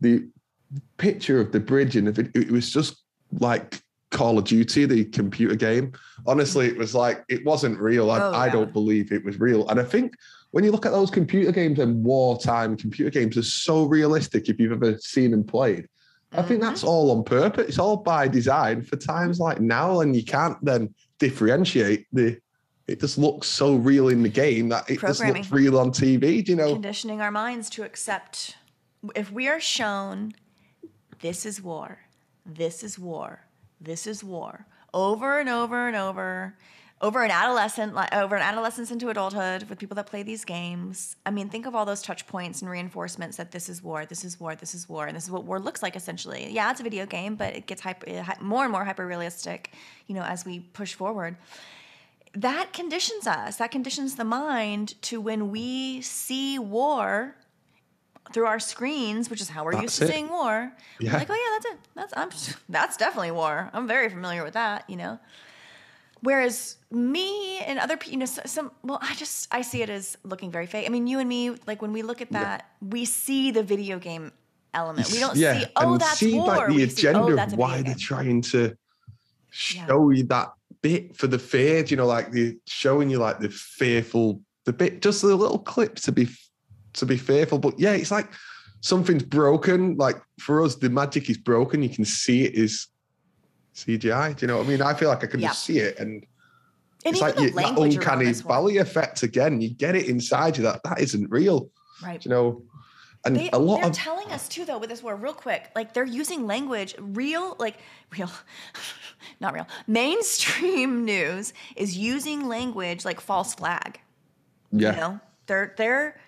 [0.00, 0.28] The
[0.96, 3.02] picture of the bridge and it was just
[3.38, 3.80] like
[4.11, 5.92] Call of Duty, the computer game.
[6.26, 8.11] Honestly, it was like it wasn't real.
[8.11, 8.52] I, Oh, I yeah.
[8.52, 9.68] don't believe it was real.
[9.68, 10.14] And I think
[10.50, 14.59] when you look at those computer games and wartime computer games, are so realistic if
[14.59, 15.87] you've ever seen them played.
[16.33, 16.68] I think Mm-hmm.
[16.70, 17.68] that's all on purpose.
[17.68, 22.37] It's all by design for times like now, and you can't then differentiate the.
[22.88, 26.44] It just looks so real in the game that it just looks real on TV.
[26.44, 26.72] Do you know?
[26.72, 28.56] conditioning our minds to accept
[29.14, 30.33] if we are shown
[31.20, 31.98] this is war
[32.46, 33.40] this is war
[33.80, 36.54] this is war over and over and over
[37.02, 41.16] over an adolescent over an adolescence into adulthood with people that play these games.
[41.24, 44.24] I mean think of all those touch points and reinforcements that this is war this
[44.24, 46.48] is war this is war and this is what war looks like essentially.
[46.50, 48.06] Yeah it's a video game but it gets hyper,
[48.42, 49.72] more and more hyper realistic
[50.06, 51.37] you know as we push forward.
[52.35, 57.35] That conditions us that conditions the mind to when we see war
[58.32, 60.08] through our screens which is how we're used to it.
[60.08, 60.72] seeing war.
[60.98, 61.12] Yeah.
[61.12, 61.80] we're like oh yeah that's it.
[61.94, 63.70] That's I'm, that's definitely war.
[63.72, 65.18] I'm very familiar with that you know?
[66.22, 70.16] Whereas me and other people you know some well i just i see it as
[70.24, 70.86] looking very fake.
[70.86, 73.98] I mean you and me like when we look at that we see the video
[73.98, 74.32] game
[74.74, 75.10] element.
[75.12, 76.46] We don't yeah, see oh and that's see war.
[76.46, 78.76] like the we see, oh, agenda oh, that's of why they're trying to
[79.50, 81.84] show you that bit for the fear.
[81.84, 85.96] You know, like the showing you like the fearful, the bit, just the little clip
[85.96, 86.28] to be
[86.94, 87.59] to be fearful.
[87.59, 88.29] But yeah, it's like
[88.81, 89.96] something's broken.
[89.96, 91.83] Like for us, the magic is broken.
[91.83, 92.88] You can see it is
[93.74, 94.37] CGI.
[94.37, 94.83] Do you know what I mean?
[94.83, 95.48] I feel like I can Yeah.
[95.48, 96.24] just see it, and
[97.05, 99.61] and it's like the you, that uncanny valley effect again.
[99.61, 101.70] You get it inside you that that isn't real.
[102.03, 102.62] right Do you know?
[103.26, 105.70] And They, a lot they're of telling us too, though, with this war, real quick.
[105.76, 107.76] Like they're using language, real, like
[108.16, 108.31] real,
[109.40, 109.66] not real.
[109.87, 114.00] Mainstream news is using language like false flag.
[114.72, 114.94] yeah.
[114.94, 116.18] You know, they're they're,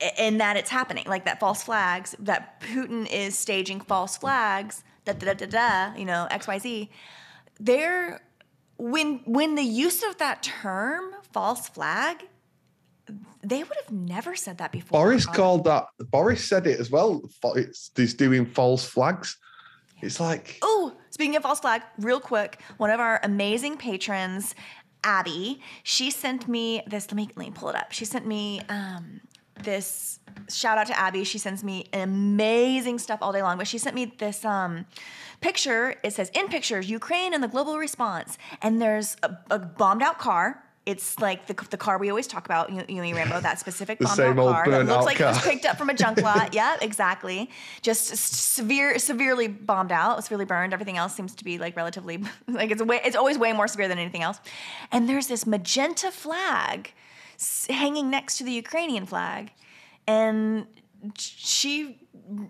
[0.00, 2.14] and that it's happening, like that false flags.
[2.18, 4.84] That Putin is staging false flags.
[5.04, 5.96] Da da da da da.
[5.96, 6.90] You know, X Y Z.
[7.60, 8.20] They're
[8.76, 12.24] when when the use of that term false flag.
[13.42, 14.98] They would have never said that before.
[14.98, 15.84] Boris called that.
[16.10, 17.20] Boris said it as well.
[17.54, 19.36] It's, he's doing false flags.
[20.00, 24.54] It's like Oh, speaking of false flag, real quick, one of our amazing patrons,
[25.02, 27.06] Abby, she sent me this.
[27.08, 27.92] Let me let me pull it up.
[27.92, 29.20] She sent me um,
[29.62, 30.20] this.
[30.48, 31.24] Shout out to Abby.
[31.24, 33.56] She sends me amazing stuff all day long.
[33.56, 34.86] But she sent me this um,
[35.40, 35.96] picture.
[36.02, 40.18] It says in pictures Ukraine and the global response, and there's a, a bombed out
[40.18, 40.60] car.
[40.86, 43.98] It's like the, the car we always talk about, you, you and Rambo, that specific
[44.00, 45.50] bombed out car that looks out like it was car.
[45.50, 46.54] picked up from a junk lot.
[46.54, 47.48] yeah, exactly.
[47.80, 50.74] Just severe, severely bombed out, severely burned.
[50.74, 53.88] Everything else seems to be like relatively, like it's way, it's always way more severe
[53.88, 54.40] than anything else.
[54.92, 56.92] And there's this magenta flag
[57.68, 59.50] hanging next to the Ukrainian flag,
[60.06, 60.66] and
[61.16, 61.98] she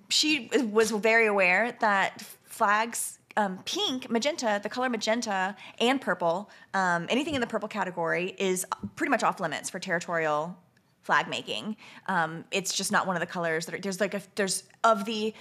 [0.09, 7.07] she was very aware that flags um, pink magenta the color magenta and purple um,
[7.09, 10.57] anything in the purple category is pretty much off limits for territorial
[11.03, 11.77] flag making.
[12.07, 15.05] Um, it's just not one of the colors that are, there's like a there's of
[15.05, 15.35] the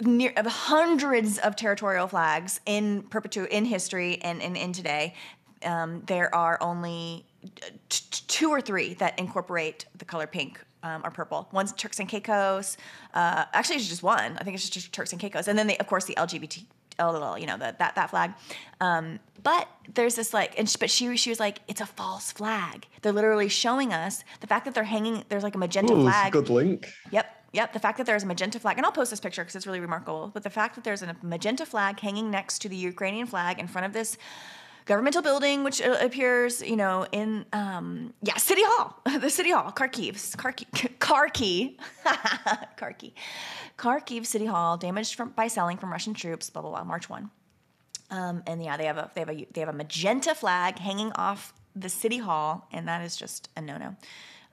[0.00, 5.14] near of hundreds of territorial flags in perpetu in history and in, in today
[5.64, 7.24] um, there are only
[8.36, 11.48] two or three that incorporate the color pink um, or purple.
[11.52, 12.76] One's Turks and Caicos.
[13.14, 14.36] Uh, actually, it's just one.
[14.36, 16.64] I think it's just Turks and Caicos, and then they, of course the LGBT.
[16.98, 18.32] You know the, that that flag,
[18.80, 22.32] um, but there's this like, and she, but she she was like, it's a false
[22.32, 22.86] flag.
[23.02, 25.22] They're literally showing us the fact that they're hanging.
[25.28, 26.32] There's like a magenta Ooh, flag.
[26.32, 26.90] good link.
[27.10, 27.26] Yep.
[27.52, 29.66] Yep, the fact that there's a magenta flag, and I'll post this picture because it's
[29.66, 30.30] really remarkable.
[30.32, 33.66] But the fact that there's a magenta flag hanging next to the Ukrainian flag in
[33.66, 34.16] front of this
[34.86, 39.70] governmental building, which uh, appears, you know, in um, yeah, City Hall, the City Hall,
[39.72, 40.66] Kharkiv, Kharkiv,
[40.98, 41.76] Kharkiv,
[42.78, 43.12] Kharkiv,
[43.76, 46.48] Kharkiv City Hall, damaged from, by selling from Russian troops.
[46.48, 46.84] Blah blah blah.
[46.84, 47.30] March one,
[48.10, 51.12] um, and yeah, they have a they have a they have a magenta flag hanging
[51.12, 53.96] off the City Hall, and that is just a no no.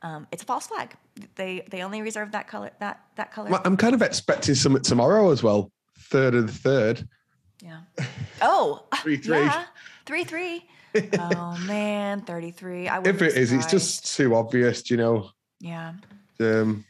[0.02, 0.96] Um, it's a false flag.
[1.36, 3.52] They they only reserve that color that that color.
[3.52, 5.72] Well, I'm kind of expecting some tomorrow as well.
[5.98, 7.08] Third of the third.
[7.64, 7.80] Yeah.
[8.42, 8.84] Oh.
[9.02, 9.38] Three, three.
[9.38, 9.64] Yeah.
[10.06, 10.66] Three three.
[11.20, 12.88] oh man, thirty three.
[12.88, 15.30] I If it is, it's just too obvious, you know.
[15.60, 15.94] Yeah.
[16.40, 16.86] Um,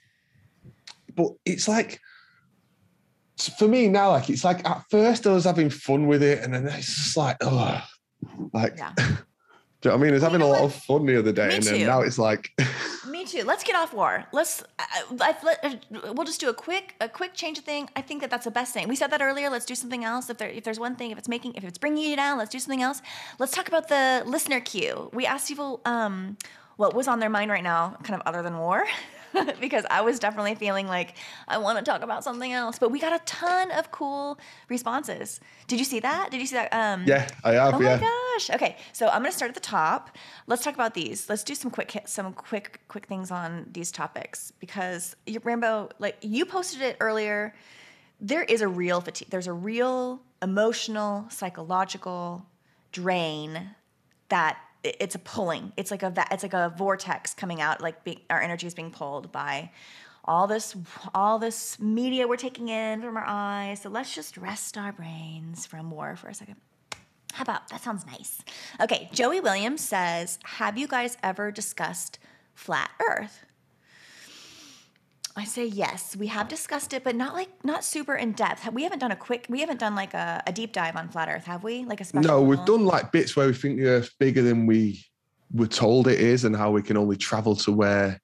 [1.15, 1.99] but it's like
[3.58, 6.54] for me now, like it's like at first I was having fun with it, and
[6.54, 7.82] then it's just like, oh,
[8.54, 8.76] like.
[8.78, 8.93] Yeah.
[9.84, 10.12] Do you know what I mean?
[10.12, 11.71] I was having a lot of fun the other day, Me and too.
[11.71, 12.49] then now it's like,
[13.24, 13.46] Me too.
[13.46, 14.26] Let's get off war.
[14.34, 14.64] Let's.
[14.78, 17.90] I, I, let, uh, we'll just do a quick, a quick change of thing.
[17.96, 18.90] I think that that's the best thing.
[18.90, 19.50] We said that earlier.
[19.50, 20.30] Let's do something else.
[20.30, 22.52] If there, if there's one thing, if it's making, if it's bringing you down, let's
[22.52, 23.02] do something else.
[23.40, 25.10] Let's talk about the listener queue.
[25.14, 26.36] We asked people um,
[26.76, 28.84] what was on their mind right now, kind of other than war,
[29.60, 31.15] because I was definitely feeling like
[31.48, 32.80] I want to talk about something else.
[32.80, 35.39] But we got a ton of cool responses.
[35.67, 36.32] Did you see that?
[36.32, 36.74] Did you see that?
[36.74, 37.96] Um, yeah, I have, Oh yeah.
[37.96, 38.50] my gosh.
[38.52, 40.17] Okay, so I'm gonna start at the top.
[40.48, 41.30] Let's talk about these.
[41.30, 46.17] Let's do some quick some quick quick things on these topics because you, Rambo, like
[46.22, 47.54] you posted it earlier.
[48.19, 49.30] There is a real fatigue.
[49.30, 52.46] There's a real emotional, psychological
[52.91, 53.72] drain
[54.30, 55.72] that it's a pulling.
[55.78, 57.82] It's like a it's like a vortex coming out.
[57.82, 59.72] Like be, our energy is being pulled by
[60.26, 60.76] all this
[61.13, 63.82] all this media we're taking in from our eyes.
[63.82, 66.56] So let's just rest our brains from war for a second.
[67.34, 68.41] How about that sounds nice.
[68.80, 72.19] Okay, Joey Williams says, "Have you guys ever discussed
[72.54, 73.46] flat earth?"
[75.36, 76.15] I say yes.
[76.15, 78.72] We have discussed it, but not like not super in depth.
[78.72, 79.48] We haven't done a quick.
[79.50, 81.86] We haven't done like a, a deep dive on flat Earth, have we?
[81.86, 82.30] Like a special.
[82.30, 85.04] No, we've done like bits where we think the Earth's bigger than we
[85.52, 88.22] were told it is, and how we can only travel to where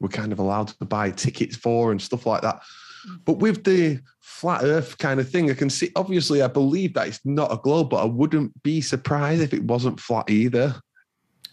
[0.00, 2.60] we're kind of allowed to buy tickets for and stuff like that.
[3.08, 3.20] Mm.
[3.24, 5.90] But with the flat Earth kind of thing, I can see.
[5.96, 9.64] Obviously, I believe that it's not a globe, but I wouldn't be surprised if it
[9.64, 10.74] wasn't flat either.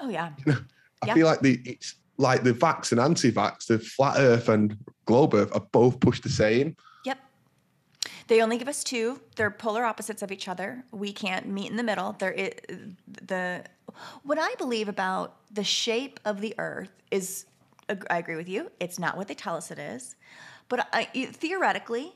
[0.01, 0.31] Oh yeah.
[0.47, 1.13] I Yeah.
[1.13, 5.51] feel like the it's like the vax and anti-vax, the flat Earth and globe Earth
[5.53, 6.75] are both pushed the same.
[7.05, 7.19] Yep.
[8.27, 9.19] They only give us two.
[9.35, 10.83] They're polar opposites of each other.
[10.91, 12.13] We can't meet in the middle.
[12.13, 12.53] There is
[13.27, 13.63] the
[14.23, 17.45] what I believe about the shape of the Earth is
[18.09, 18.71] I agree with you.
[18.79, 20.15] It's not what they tell us it is,
[20.69, 22.15] but I, theoretically,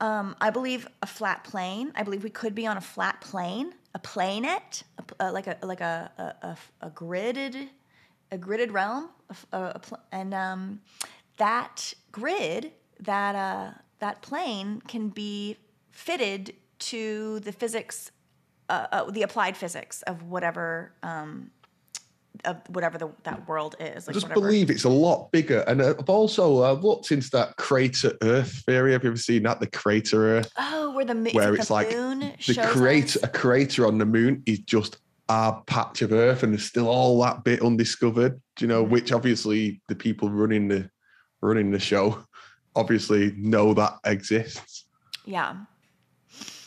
[0.00, 1.92] um, I believe a flat plane.
[1.94, 5.56] I believe we could be on a flat plane, a planet, a, uh, like a
[5.62, 7.68] like a a, a, a gridded
[8.32, 10.80] a gridded realm, a f- a- a pl- and um,
[11.38, 15.56] that grid, that uh, that plane can be
[15.90, 18.10] fitted to the physics,
[18.68, 21.50] uh, uh, the applied physics of whatever um,
[22.46, 24.08] of whatever the, that world is.
[24.08, 24.40] I just whatever.
[24.40, 25.60] believe it's a lot bigger.
[25.66, 28.92] And I've also uh, looked into that crater Earth theory.
[28.92, 29.60] Have you ever seen that?
[29.60, 33.24] The crater Earth, Oh, where the where it it's the like moon the crater, us?
[33.24, 34.98] a crater on the moon is just
[35.30, 38.40] our patch of Earth, and there's still all that bit undiscovered.
[38.58, 38.82] You know?
[38.82, 38.92] Mm-hmm.
[38.92, 40.90] Which obviously the people running the
[41.40, 42.22] running the show
[42.76, 44.84] obviously know that exists.
[45.24, 45.56] Yeah.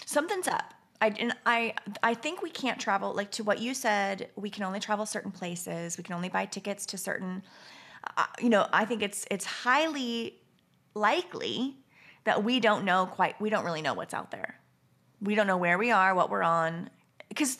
[0.05, 0.73] Something's up.
[1.01, 4.29] I and I I think we can't travel like to what you said.
[4.35, 5.97] We can only travel certain places.
[5.97, 7.43] We can only buy tickets to certain.
[8.15, 10.39] Uh, you know, I think it's it's highly
[10.93, 11.75] likely
[12.23, 13.39] that we don't know quite.
[13.41, 14.55] We don't really know what's out there.
[15.21, 16.89] We don't know where we are, what we're on,
[17.33, 17.57] because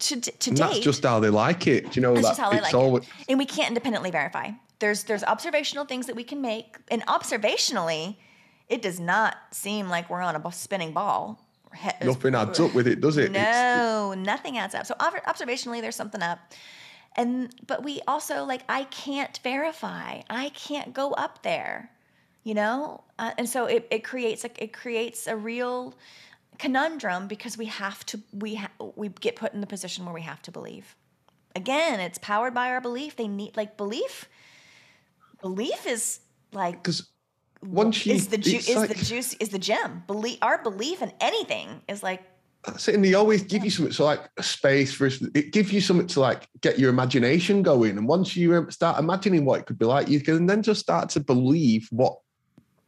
[0.00, 1.92] to to And date, that's just how they like it.
[1.92, 3.10] Do you know that's that just how it's like always it.
[3.28, 4.50] And we can't independently verify.
[4.78, 8.16] There's there's observational things that we can make, and observationally,
[8.68, 11.38] it does not seem like we're on a spinning ball.
[12.02, 13.30] Nothing adds up with it, does it?
[13.30, 14.86] It's- No, nothing adds up.
[14.86, 16.38] So ob- observationally, there's something up,
[17.14, 20.22] and but we also like I can't verify.
[20.28, 21.92] I can't go up there,
[22.42, 25.94] you know, uh, and so it, it creates a it creates a real
[26.60, 30.20] conundrum because we have to we ha- we get put in the position where we
[30.20, 30.94] have to believe.
[31.56, 33.16] Again, it's powered by our belief.
[33.16, 34.28] They need like belief.
[35.40, 36.20] Belief is
[36.52, 37.08] like because
[37.62, 40.04] once you is the ju- is like- the juice is the gem.
[40.06, 42.22] Belief our belief in anything is like
[42.66, 42.94] That's it.
[42.94, 46.08] And they always give you something to like a space for it gives you something
[46.08, 47.96] to like get your imagination going.
[47.96, 50.80] And once you um, start imagining what it could be like, you can then just
[50.80, 52.18] start to believe what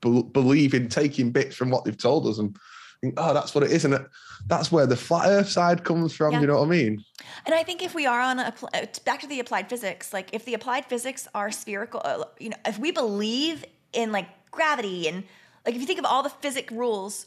[0.03, 2.55] be- believe in taking bits from what they've told us and
[3.03, 3.84] think, oh, that's what it is.
[3.84, 4.07] And it,
[4.46, 6.32] that's where the flat earth side comes from.
[6.32, 6.40] Yeah.
[6.40, 7.05] You know what I mean?
[7.44, 10.30] And I think if we are on a uh, back to the applied physics, like
[10.32, 15.09] if the applied physics are spherical, uh, you know, if we believe in like gravity
[15.09, 15.24] and
[15.66, 17.26] like if you think of all the physic rules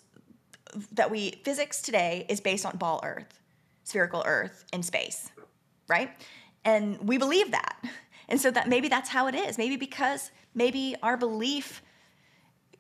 [0.94, 3.40] that we physics today is based on ball Earth,
[3.84, 5.30] spherical Earth, and space,
[5.88, 6.10] right?
[6.64, 7.78] And we believe that,
[8.30, 9.58] and so that maybe that's how it is.
[9.58, 11.82] Maybe because maybe our belief,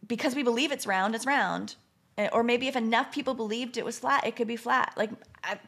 [0.08, 1.76] because we believe it's round, it's round,
[2.32, 4.94] or maybe if enough people believed it was flat, it could be flat.
[4.96, 5.12] Like
[5.44, 5.60] I,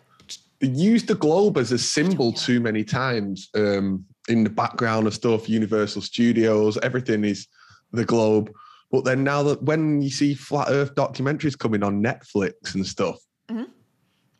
[0.59, 5.13] They use the globe as a symbol too many times um, in the background of
[5.13, 5.49] stuff.
[5.49, 7.47] Universal Studios, everything is
[7.91, 8.51] the globe.
[8.91, 13.19] But then now that when you see flat Earth documentaries coming on Netflix and stuff,
[13.51, 13.67] Mhm.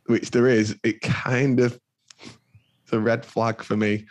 [0.05, 1.78] which there is, it kind of
[2.84, 4.05] it's a red flag for me.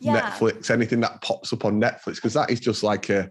[0.00, 0.30] yeah.
[0.30, 3.30] Netflix, anything that pops up on Netflix, because that is just like a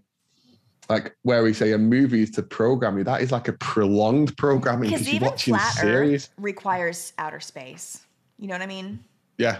[0.88, 3.04] like where we say a movie is to program you.
[3.04, 6.26] That is like a prolonged programming Because you're even watching flat series.
[6.26, 8.06] Earth requires outer space.
[8.38, 9.04] You know what I mean?
[9.36, 9.58] Yeah.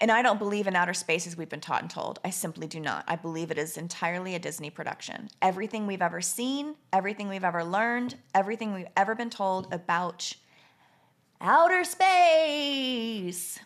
[0.00, 2.20] And I don't believe in outer space as we've been taught and told.
[2.24, 3.04] I simply do not.
[3.06, 5.28] I believe it is entirely a Disney production.
[5.42, 10.32] Everything we've ever seen, everything we've ever learned, everything we've ever been told about
[11.42, 13.58] outer space.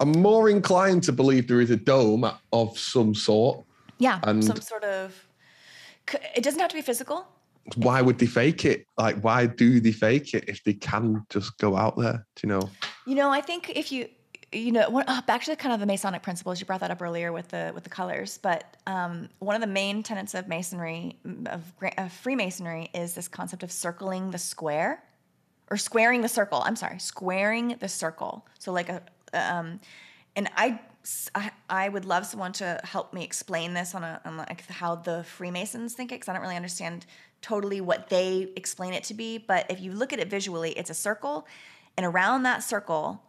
[0.00, 3.62] I'm more inclined to believe there is a dome of some sort.
[3.98, 5.25] Yeah, And- some sort of.
[6.34, 7.26] It doesn't have to be physical.
[7.74, 8.86] Why would they fake it?
[8.96, 12.24] Like, why do they fake it if they can just go out there?
[12.36, 12.70] Do you know?
[13.06, 14.08] You know, I think if you,
[14.52, 16.60] you know, one, oh, back to the kind of the Masonic principles.
[16.60, 19.66] You brought that up earlier with the with the colors, but um, one of the
[19.66, 21.62] main tenets of Masonry, of,
[21.98, 25.02] of Freemasonry, is this concept of circling the square,
[25.68, 26.62] or squaring the circle.
[26.64, 28.46] I'm sorry, squaring the circle.
[28.60, 29.02] So like a,
[29.34, 29.80] um,
[30.36, 30.80] and I,
[31.68, 35.24] I, would love someone to help me explain this on a on like how the
[35.24, 37.06] Freemasons think it, because I don't really understand
[37.42, 39.38] totally what they explain it to be.
[39.38, 41.46] But if you look at it visually, it's a circle,
[41.96, 43.22] and around that circle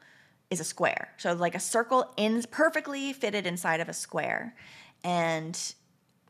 [0.49, 1.13] is a square.
[1.17, 4.55] So like a circle in perfectly fitted inside of a square.
[5.03, 5.59] And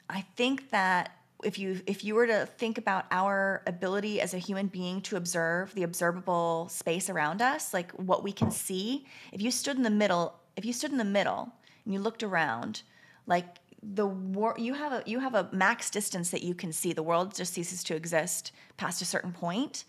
[0.10, 1.12] I think that
[1.43, 5.18] if you if you were to think about our ability as a human being to
[5.18, 9.84] observe the observable space around us, like what we can see, if you stood in
[9.84, 11.53] the middle, if you stood in the middle
[11.86, 12.82] and you looked around,
[13.26, 13.45] like
[13.82, 16.91] the world you have a you have a max distance that you can see.
[16.91, 19.86] The world just ceases to exist past a certain point.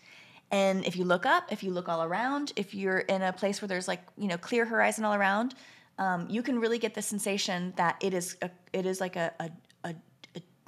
[0.51, 3.61] And if you look up, if you look all around, if you're in a place
[3.61, 5.55] where there's like you know clear horizon all around,
[5.97, 9.33] um, you can really get the sensation that it is a, it is like a,
[9.39, 9.49] a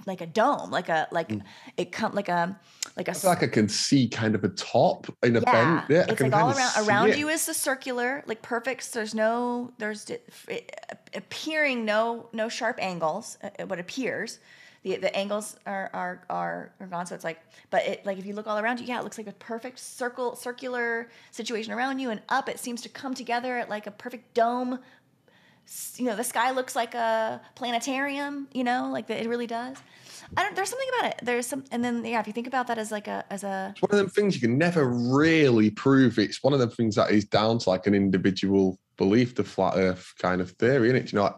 [0.06, 1.38] like a dome, like a like
[1.78, 2.60] it come like a
[2.96, 5.52] like a I feel like I can see kind of a top in a yeah,
[5.52, 5.84] bend.
[5.90, 7.18] Yeah, it's like all around around it.
[7.18, 8.94] you is the circular, like perfect.
[8.94, 10.30] There's no there's it-
[11.14, 13.38] appearing no no sharp angles.
[13.44, 14.40] uh, What appears,
[14.84, 17.06] the the angles are are are, are gone.
[17.06, 17.40] So it's like,
[17.70, 19.80] but it like if you look all around you, yeah, it looks like a perfect
[19.80, 23.92] circle circular situation around you, and up it seems to come together at like a
[23.92, 24.80] perfect dome.
[25.98, 28.48] You know, the sky looks like a planetarium.
[28.54, 29.78] You know, like that it really does.
[30.38, 30.56] I don't.
[30.56, 31.20] There's something about it.
[31.24, 33.72] There's some, and then yeah, if you think about that as like a as a
[33.74, 36.20] It's one of them things you can never really prove.
[36.20, 39.74] It's one of them things that is down to like an individual belief, the flat
[39.78, 41.12] Earth kind of theory, isn't it?
[41.12, 41.36] You know, like,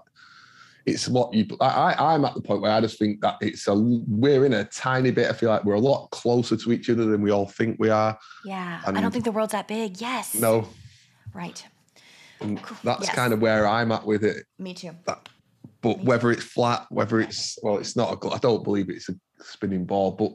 [0.86, 1.46] it's what you.
[1.62, 3.74] I, I- I'm at the point where I just think that it's a.
[3.76, 5.30] We're in a tiny bit.
[5.30, 7.90] I feel like we're a lot closer to each other than we all think we
[7.90, 8.18] are.
[8.46, 8.82] yeah.
[8.86, 10.02] I don't think the world's that big.
[10.02, 10.36] Yes.
[10.36, 10.68] No,
[11.34, 11.66] Right.
[12.44, 13.16] And that's Yes.
[13.16, 14.46] kind of where I'm at with it.
[14.60, 14.92] Me too.
[15.06, 15.28] That,
[15.82, 18.24] but whether it's flat, whether it's well, it's not.
[18.24, 20.32] A, I don't believe it's a spinning ball, but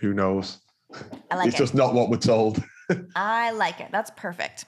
[0.00, 0.58] who knows?
[1.30, 1.58] I like it's it.
[1.58, 2.62] just not what we're told.
[3.14, 3.88] I like it.
[3.92, 4.64] That's perfect.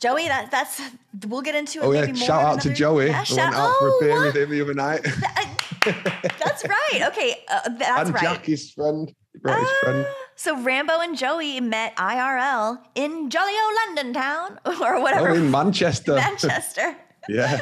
[0.00, 0.80] Joey, that that's
[1.26, 1.84] we'll get into it.
[1.84, 3.06] Oh yeah, maybe more shout out to Joey.
[3.06, 4.26] Yeah, shout- out for a oh, beer what?
[4.26, 5.06] with him the other night.
[5.84, 7.02] That's right.
[7.08, 8.22] Okay, uh, that's and right.
[8.22, 10.06] Jack, his friend, he brought his friend.
[10.40, 15.50] So Rambo and Joey met IRL in jolly old London town or whatever, Oh, in
[15.50, 16.14] Manchester.
[16.26, 16.96] Manchester.
[17.28, 17.58] yeah.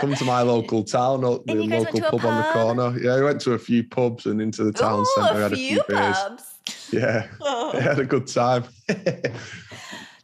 [0.00, 2.36] Come to my local town, o- the And you guys went local a pub on
[2.38, 2.98] the corner.
[3.00, 5.40] Yeah, we went to a few pubs and into the town Ooh, centre.
[5.40, 6.16] a had a few few beers.
[6.16, 6.44] pubs.
[6.92, 7.72] Yeah, Oh.
[7.74, 8.64] I had a good time.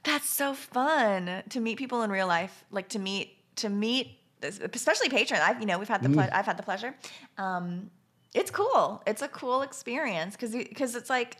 [0.04, 2.64] That's so fun to meet people in real life.
[2.70, 5.42] Like to meet to meet, especially patrons.
[5.44, 6.94] I've you know we've had the ple- I've had the pleasure.
[7.38, 7.90] Um,
[8.34, 9.02] it's cool.
[9.04, 11.38] It's a cool experience because because it's like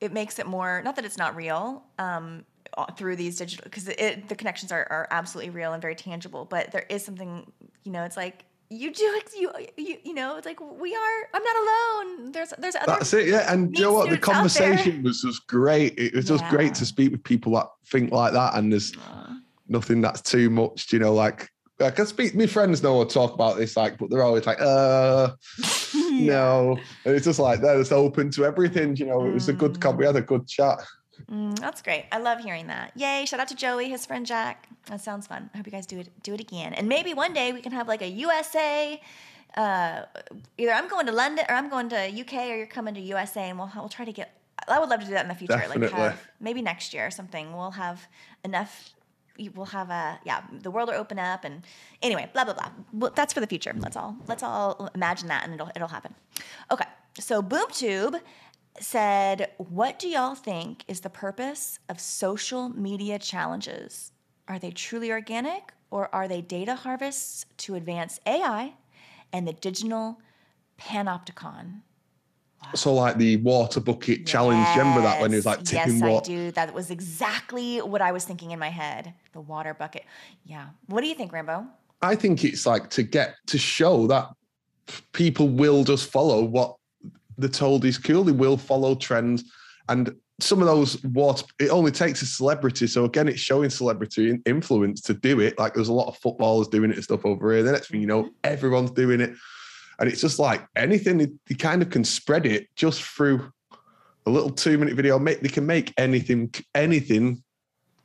[0.00, 0.82] it makes it more.
[0.84, 1.84] Not that it's not real.
[1.98, 2.44] Um,
[2.76, 6.44] uh, through these digital because it, the connections are, are absolutely real and very tangible
[6.44, 7.50] but there is something
[7.82, 9.30] you know it's like you do it.
[9.36, 11.28] You, you you know, it's like we are.
[11.34, 12.32] I'm not alone.
[12.32, 12.86] There's there's other.
[12.86, 13.52] That's it, yeah.
[13.52, 14.08] And you know what?
[14.08, 14.76] The students out there.
[14.76, 15.98] conversation was just great.
[15.98, 18.92] It was just great to speak with people that think like that, and there's
[19.68, 20.92] nothing that's too much.
[20.92, 22.36] You know, like I can speak.
[22.36, 25.30] My friends know I talk about this, like, but they're always like, uh,
[26.26, 26.78] no.
[27.04, 28.96] It's just like that it's open to everything.
[28.96, 29.82] You know, it was a good.
[29.96, 30.80] We had a good chat.
[31.30, 32.06] Mm, that's great.
[32.12, 32.92] I love hearing that.
[32.96, 33.24] Yay!
[33.26, 34.68] Shout out to Joey, his friend Jack.
[34.86, 35.50] That sounds fun.
[35.52, 36.72] I hope you guys do it do it again.
[36.74, 39.00] And maybe one day we can have like a USA.
[39.56, 40.02] Uh,
[40.58, 43.48] either I'm going to London or I'm going to UK or you're coming to USA,
[43.50, 44.36] and we'll we'll try to get.
[44.68, 45.54] I would love to do that in the future.
[45.54, 46.00] Like Definitely.
[46.00, 47.56] have maybe next year or something.
[47.56, 48.06] We'll have
[48.44, 48.90] enough.
[49.48, 50.42] We'll have a yeah.
[50.52, 51.62] The world will open up, and
[52.02, 52.70] anyway, blah blah blah.
[52.92, 53.74] Well, that's for the future.
[53.76, 56.14] Let's all let's all imagine that, and it'll it'll happen.
[56.70, 56.86] Okay,
[57.18, 58.20] so BoomTube
[58.78, 64.12] said, What do y'all think is the purpose of social media challenges?
[64.48, 68.74] Are they truly organic or are they data harvests to advance AI
[69.32, 70.20] and the digital
[70.78, 71.82] panopticon?
[72.74, 74.66] So, like the water bucket challenge.
[74.76, 76.26] Remember that when it was like Yes, tipping Yes, I water?
[76.30, 76.50] do.
[76.52, 79.14] That was exactly what I was thinking in my head.
[79.32, 80.04] The water bucket.
[80.44, 80.66] Yeah.
[80.86, 81.66] What do you think, Rambo?
[82.02, 84.28] I think it's like to get to show that
[85.12, 86.76] people will just follow what
[87.38, 88.24] they're told is cool.
[88.24, 89.44] They will follow trends,
[89.88, 91.44] and some of those water.
[91.58, 92.86] It only takes a celebrity.
[92.86, 95.58] So again, it's showing celebrity in- influence to do it.
[95.58, 97.62] Like there's a lot of footballers doing it and stuff over here.
[97.62, 98.34] The next thing you know, mm-hmm.
[98.44, 99.34] everyone's doing it,
[100.00, 101.18] and it's just like anything.
[101.18, 103.52] they- kind of can spread it just through
[104.26, 105.18] a little two minute video.
[105.18, 107.42] Make they can make anything anything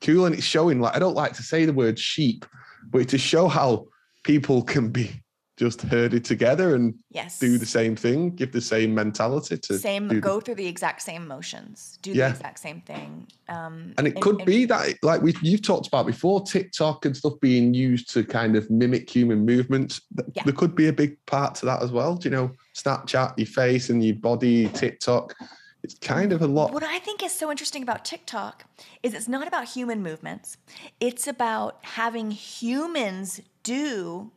[0.02, 0.80] cool, and it's showing.
[0.80, 2.46] Like I don't like to say the word sheep,
[2.90, 3.88] but to show how
[4.24, 5.22] people can be
[5.58, 7.40] just herd it together and Yes.
[7.40, 10.68] do the same thing, give the same mentality to same do the- go through the
[10.68, 12.30] exact same motions, do Yeah.
[12.30, 13.28] the exact same thing.
[13.48, 17.34] Um, and it could be that, like we you've talked about before, TikTok and stuff
[17.42, 20.02] being used to kind of mimic human movements.
[20.36, 20.44] Yeah.
[20.44, 22.16] There could be a big part to that as well.
[22.16, 25.36] Do you know, Snapchat, your face and your body, TikTok.
[25.84, 26.74] It's kind of a lot.
[26.74, 28.66] What I think is so interesting about TikTok
[29.04, 30.58] is it's not about human movements.
[31.00, 34.32] It's about having humans do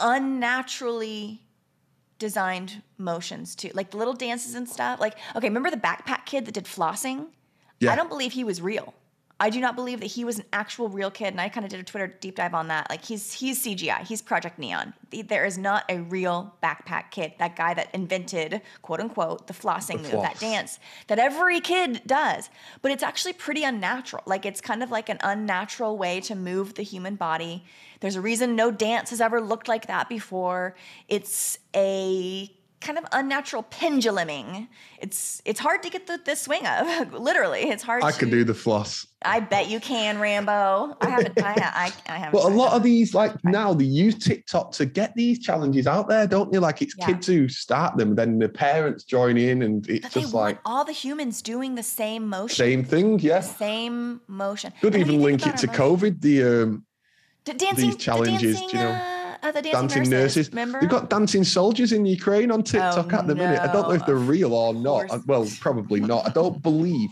[0.00, 1.42] unnaturally
[2.18, 3.70] designed motions too.
[3.74, 5.00] Like the little dances and stuff.
[5.00, 7.26] Like, okay, remember the backpack kid that did flossing?
[7.80, 7.92] Yeah.
[7.92, 8.94] I don't believe he was real.
[9.44, 11.70] I do not believe that he was an actual real kid, and I kind of
[11.70, 12.88] did a Twitter deep dive on that.
[12.88, 14.94] Like he's he's CGI, he's Project Neon.
[15.10, 17.34] There is not a real backpack kid.
[17.38, 20.78] That guy that invented quote unquote the flossing The move, that dance
[21.08, 22.48] that every kid does,
[22.80, 24.22] but it's actually pretty unnatural.
[24.24, 27.66] Like it's kind of like an unnatural way to move the human body.
[28.00, 30.74] There's a reason no dance has ever looked like that before.
[31.06, 32.50] It's a
[32.84, 34.68] kind of unnatural penduluming.
[35.00, 37.12] It's it's hard to get the, the swing of.
[37.28, 38.04] Literally, it's hard.
[38.04, 39.06] I to, could do the floss.
[39.22, 40.96] I bet you can, Rambo.
[41.00, 41.42] I haven't.
[41.42, 42.38] I, I, I haven't.
[42.40, 42.76] But a lot that.
[42.76, 46.60] of these, like now, they use TikTok to get these challenges out there, don't you?
[46.60, 47.06] Like it's Yeah.
[47.06, 50.58] kids who start them, then the parents join in, and it's But they just like
[50.66, 53.18] all the humans doing the same motion, same thing.
[53.18, 53.40] Yeah.
[53.40, 54.72] same motion.
[54.82, 56.20] Could And even link it to motion- COVID.
[56.20, 56.84] The um,
[57.44, 59.13] dancing, the challenges, dancing, you know, uh,
[59.44, 60.48] Oh, the dancing, dancing nurses.
[60.48, 60.80] Remember?
[60.80, 63.60] They've got dancing soldiers in Ukraine on TikTok oh, at the minute.
[63.60, 65.26] I don't know if they're real or not.
[65.26, 66.26] Well, probably not.
[66.26, 67.10] I don't believe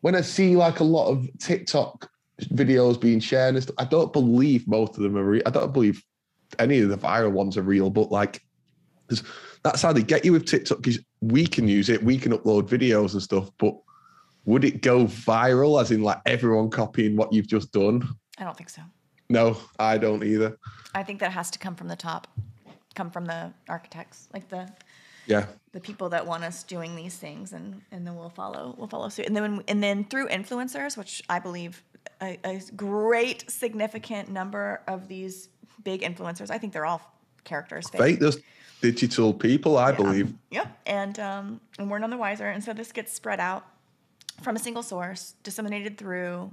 [0.00, 2.10] when I see like a lot of TikTok
[2.42, 5.42] videos being shared, and stuff, I don't believe most of them are real.
[5.46, 6.02] I don't believe
[6.58, 8.42] any of the viral ones are real, but like
[9.62, 12.68] that's how they get you with TikTok because we can use it, we can upload
[12.68, 13.74] videos and stuff, but
[14.46, 18.06] would it go viral as in like everyone copying what you've just done?
[18.38, 18.82] I don't think so.
[19.28, 20.58] No, I don't either.
[20.94, 22.28] I think that has to come from the top,
[22.94, 24.68] come from the architects, like the
[25.26, 25.46] Yeah.
[25.72, 29.08] the people that want us doing these things, and and then we'll follow we'll follow
[29.08, 31.82] suit, and then and then through influencers, which I believe
[32.20, 35.48] a, a great significant number of these
[35.82, 37.00] big influencers, I think they're all
[37.44, 37.88] characters.
[37.90, 38.38] Fake, those
[38.82, 39.96] digital people, I Yeah.
[39.96, 40.34] believe.
[40.50, 40.78] Yep.
[40.86, 42.48] And um, and we're none the wiser.
[42.48, 43.64] And so this gets spread out
[44.42, 46.52] from a single source, disseminated through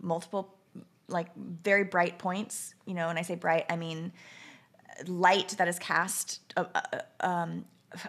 [0.00, 0.55] multiple,
[1.08, 2.74] like very bright points.
[2.86, 4.12] You know, and I say bright, I mean
[5.06, 7.64] light that is cast uh, uh, um,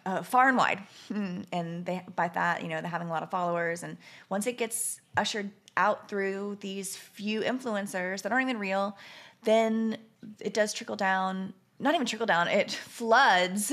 [0.06, 0.82] uh, far and wide.
[1.52, 3.84] And they by that, you know, they're having a lot of followers.
[3.84, 3.98] And
[4.30, 8.98] once it gets ushered out through these few influencers that aren't even real,
[9.44, 9.98] then
[10.40, 11.54] it does trickle down.
[11.80, 12.48] Not even trickle down.
[12.48, 13.72] It floods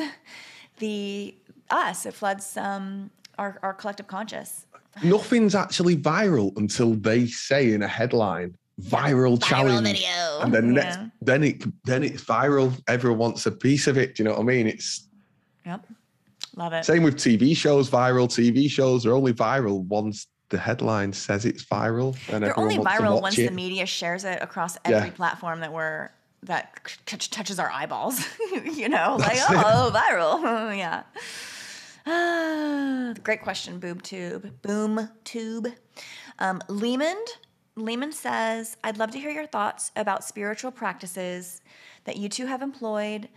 [0.79, 1.35] the
[1.71, 2.07] us.
[2.07, 4.67] It floods um, our our collective conscious.
[5.03, 9.87] Nothing's actually viral until they say in a headline, viral, challenge.
[9.87, 10.41] video.
[10.43, 12.73] And then next, then it then it's viral.
[12.89, 14.17] Everyone wants a piece of it.
[14.17, 14.67] Do you know what I mean?
[14.67, 15.09] It's
[15.67, 15.87] Yep.
[16.57, 16.85] Love it.
[16.85, 17.89] same with TV shows.
[17.91, 22.15] Viral TV shows are only viral once the headline says it's viral.
[22.33, 23.49] And They're everyone only viral once it.
[23.49, 24.99] the media shares it across Yeah.
[24.99, 26.11] every platform that we're
[26.45, 28.21] that c- touches our eyeballs.
[28.65, 29.57] you know, like That's it.
[29.65, 30.77] oh, viral.
[30.77, 31.03] yeah.
[32.07, 34.61] Ah, great question, boob tube.
[34.63, 35.69] Boom tube.
[36.39, 37.17] Um, Lehman,
[37.77, 41.61] Lehman says, I'd love to hear your thoughts about spiritual practices
[42.05, 43.29] that you two have employed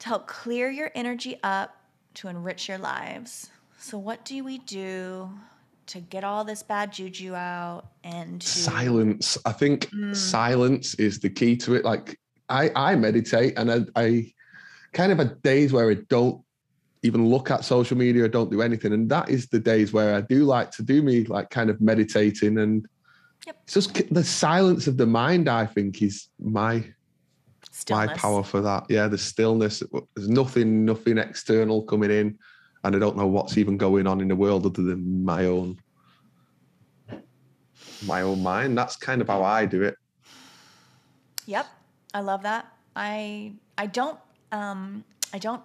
[0.00, 1.76] to help clear your energy up
[2.14, 3.50] to enrich your lives.
[3.78, 5.30] So, what do we do
[5.86, 10.16] to get all this bad juju out and to silence i think Mm.
[10.16, 12.18] silence is the key to it like
[12.48, 14.32] i i meditate and i, I
[14.92, 16.42] kind of have days where i don't
[17.04, 20.16] even look at social media or don't do anything and that is the days where
[20.16, 22.84] i do like to do me like kind of meditating and
[23.46, 23.56] Yep.
[23.64, 26.84] it's just the silence of the mind i think is my
[27.90, 28.86] my power for that.
[28.88, 29.82] Yeah the stillness.
[30.14, 32.38] There's nothing nothing external coming in
[32.84, 35.78] and i don't know what's even going on in the world other than my own
[38.02, 38.76] my own mind.
[38.76, 39.96] That's kind of how i do it.
[41.46, 41.66] Yep,
[42.12, 42.66] I love that.
[42.94, 44.18] I I don't
[44.52, 45.62] um I don't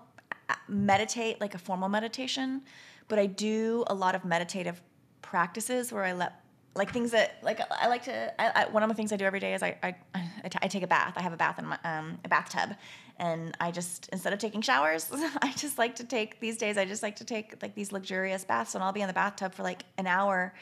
[0.68, 2.62] meditate like a formal meditation,
[3.08, 4.82] but I do a lot of meditative
[5.22, 6.41] practices where I let
[6.76, 8.42] like things that like I like to.
[8.42, 10.68] I, I, one of the things I do every day is I I, I, I
[10.68, 11.14] take a bath.
[11.18, 12.76] I have a bath in my um a bathtub,
[13.18, 15.10] and I just instead of taking showers,
[15.42, 16.78] I just like to take these days.
[16.78, 19.54] I just like to take like these luxurious baths, and I'll be in the bathtub
[19.54, 20.54] for like an hour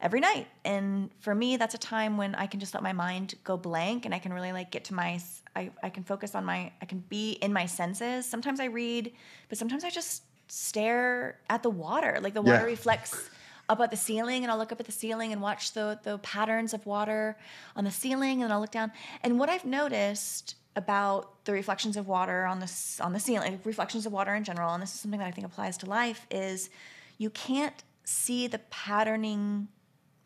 [0.00, 0.46] every night.
[0.64, 4.04] And for me, that's a time when I can just let my mind go blank
[4.04, 5.18] and I can really like get to my,
[5.56, 8.24] I, I can focus on my, I can be in my senses.
[8.24, 9.12] Sometimes I read,
[9.48, 12.20] but sometimes I just stare at the water.
[12.22, 12.62] Like the water Yeah.
[12.66, 13.28] reflects
[13.68, 16.18] up at the ceiling and I'll look up at the ceiling and watch the, the
[16.18, 17.36] patterns of water
[17.76, 18.92] on the ceiling and I'll look down.
[19.22, 24.06] And what I've noticed about the reflections of water on the, on the ceiling, reflections
[24.06, 26.70] of water in general, and this is something that I think applies to life, is
[27.18, 29.68] you can't see the patterning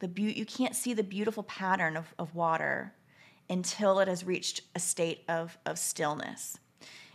[0.02, 2.92] the beau- you can't see the beautiful pattern of, of water
[3.48, 6.58] until it has reached a state of, of stillness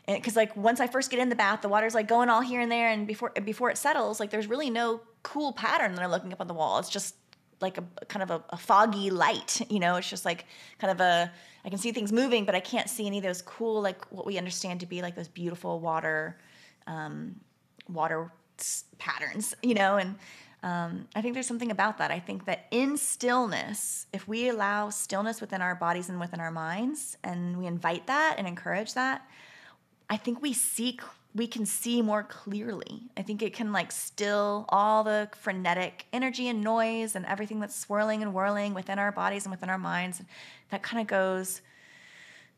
[0.07, 2.61] because like once i first get in the bath the water's like going all here
[2.61, 6.11] and there and before before it settles like there's really no cool pattern that i'm
[6.11, 6.79] looking up on the wall.
[6.79, 7.15] It's just
[7.59, 9.95] like a kind of a, a foggy light you know?
[9.95, 10.45] It's just like
[10.79, 11.31] kind of a
[11.65, 14.25] i can see things moving but i can't see any of those cool like what
[14.25, 16.37] we understand to be like those beautiful water
[16.87, 17.35] um,
[17.89, 18.31] water
[18.97, 20.15] patterns, you know, and
[20.63, 22.11] um, I think there's something about that.
[22.11, 26.51] I think that in stillness, if we allow stillness within our bodies and within our
[26.51, 29.27] minds, and we invite that and encourage that,
[30.09, 30.99] I think we see
[31.35, 33.03] we can see more clearly.
[33.15, 37.75] I think it can like still all the frenetic energy and noise and everything that's
[37.75, 40.21] swirling and whirling within our bodies and within our minds.
[40.71, 41.61] That kind of goes,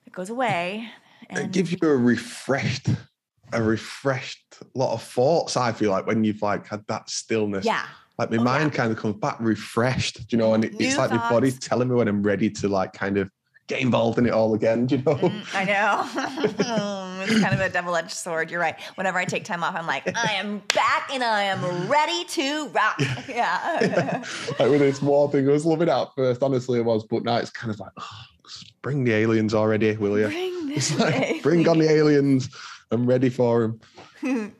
[0.06, 0.89] it goes away.
[1.30, 2.88] it gives you a refreshed
[3.52, 7.86] a refreshed lot of thoughts i feel like when you've like had that stillness yeah,
[8.18, 8.78] like my Oh, mind yeah.
[8.78, 11.95] kind of comes back refreshed you know and it, it's like my body's telling me
[11.95, 13.32] when i'm ready to like kind of
[13.70, 17.20] get involved in it all again do you know Mm, I know.
[17.24, 18.50] it's kind of a double edged sword.
[18.50, 18.80] You're right.
[18.96, 22.68] Whenever I take time off, I'm like, I am back and I am ready to
[22.70, 23.00] rock.
[23.30, 24.24] Yeah.
[24.60, 26.42] like with this war thing, I was loving it at first.
[26.42, 28.24] Honestly, I was, but now it's kind of like, oh,
[28.82, 30.28] bring the aliens already, will you?
[30.28, 32.50] Bring like, bring on the aliens.
[32.92, 33.78] I'm ready for
[34.22, 34.56] them.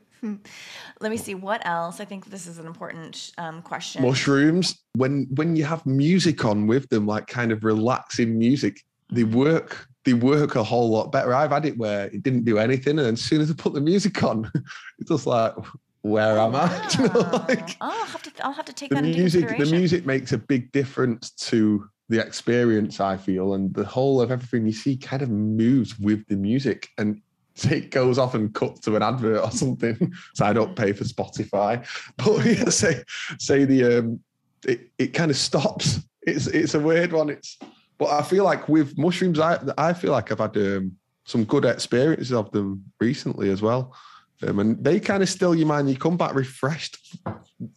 [1.02, 2.00] Let me see what else.
[2.00, 4.04] I think this is an important um, question.
[4.04, 4.80] Mushrooms.
[4.96, 9.88] When when you have music on with them, like kind of relaxing music, they work.
[10.06, 11.34] They work a whole lot better.
[11.34, 13.82] I've had it where it didn't do anything, and as soon as I put the
[13.82, 14.50] music on,
[15.00, 15.54] it's just like,
[16.02, 16.88] where am I?
[16.96, 18.32] Do you know, like, Oh, I'll have to.
[18.46, 22.20] I'll have to take the that music the music makes a big difference to the
[22.20, 26.36] experience i feel and the whole of everything you see kind of moves with the
[26.36, 27.22] music and
[27.70, 31.04] it goes off and cuts to an advert or something so i don't pay for
[31.04, 31.86] spotify
[32.18, 33.04] but yeah, say
[33.40, 34.20] say the um
[34.66, 37.58] it, it kind of stops it's it's a weird one it's
[38.00, 40.98] but i feel like with mushrooms i i feel like i've had um,
[41.30, 43.96] some good experiences of them recently as well.
[44.42, 47.18] Um, and they kind of still your mind you come back refreshed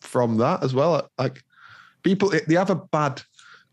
[0.01, 1.09] from that as well.
[1.19, 1.43] Like
[2.03, 3.21] people they have a bad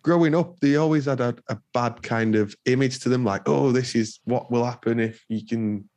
[0.02, 3.72] growing up they always had a, a bad kind of image to them like oh
[3.72, 5.90] this is what will happen if you can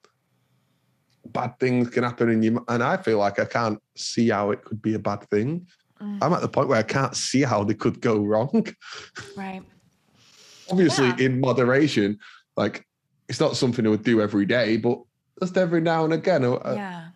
[1.27, 4.65] bad things can happen in you and i feel like i can't see how it
[4.65, 5.65] could be a bad thing.
[6.01, 8.67] Mm, i'm at the point where i can't see how they could go wrong.
[9.37, 9.63] Right.
[10.73, 11.17] Obviously Yeah.
[11.27, 12.19] in moderation
[12.57, 12.87] like
[13.29, 15.01] it's not something i would do every day but
[15.41, 17.09] just every now and again uh, yeah.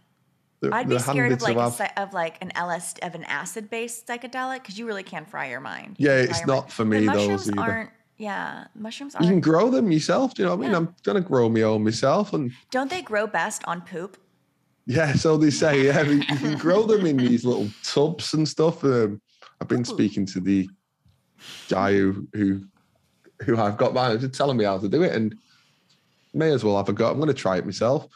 [0.60, 4.06] they're- I'd be scared of like a, of like an LS of an acid based
[4.06, 5.96] psychedelic because you really can fry your mind.
[5.98, 6.56] You yeah it's your mind.
[6.62, 7.90] not for But me mushrooms those either aren't.
[8.18, 10.76] Yeah, mushrooms Aren't, you can grow them yourself do you know what i mean Yeah.
[10.78, 14.16] i'm gonna grow my own myself and Don't they grow best on poop?
[14.88, 18.84] Yeah, so they say, yeah, you can grow them in these little tubs and stuff.
[18.84, 19.20] Um,
[19.60, 19.84] I've been Ooh.
[19.84, 20.70] speaking to the
[21.68, 22.60] guy who who
[23.42, 25.34] who I've got just telling me how to do it, and
[26.34, 27.10] may as well have a go.
[27.10, 28.06] I'm going to try it myself.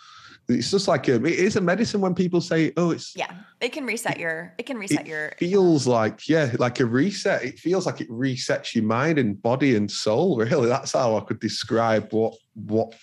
[0.48, 3.70] It's just like a, it is a medicine when people say, "Oh, it's Yeah, it
[3.70, 4.52] can reset your.
[4.58, 5.32] It can reset your.
[5.38, 7.44] feels like yeah, like a reset.
[7.44, 10.36] It feels like it resets your mind and body and soul.
[10.38, 12.94] Really, that's how I could describe what what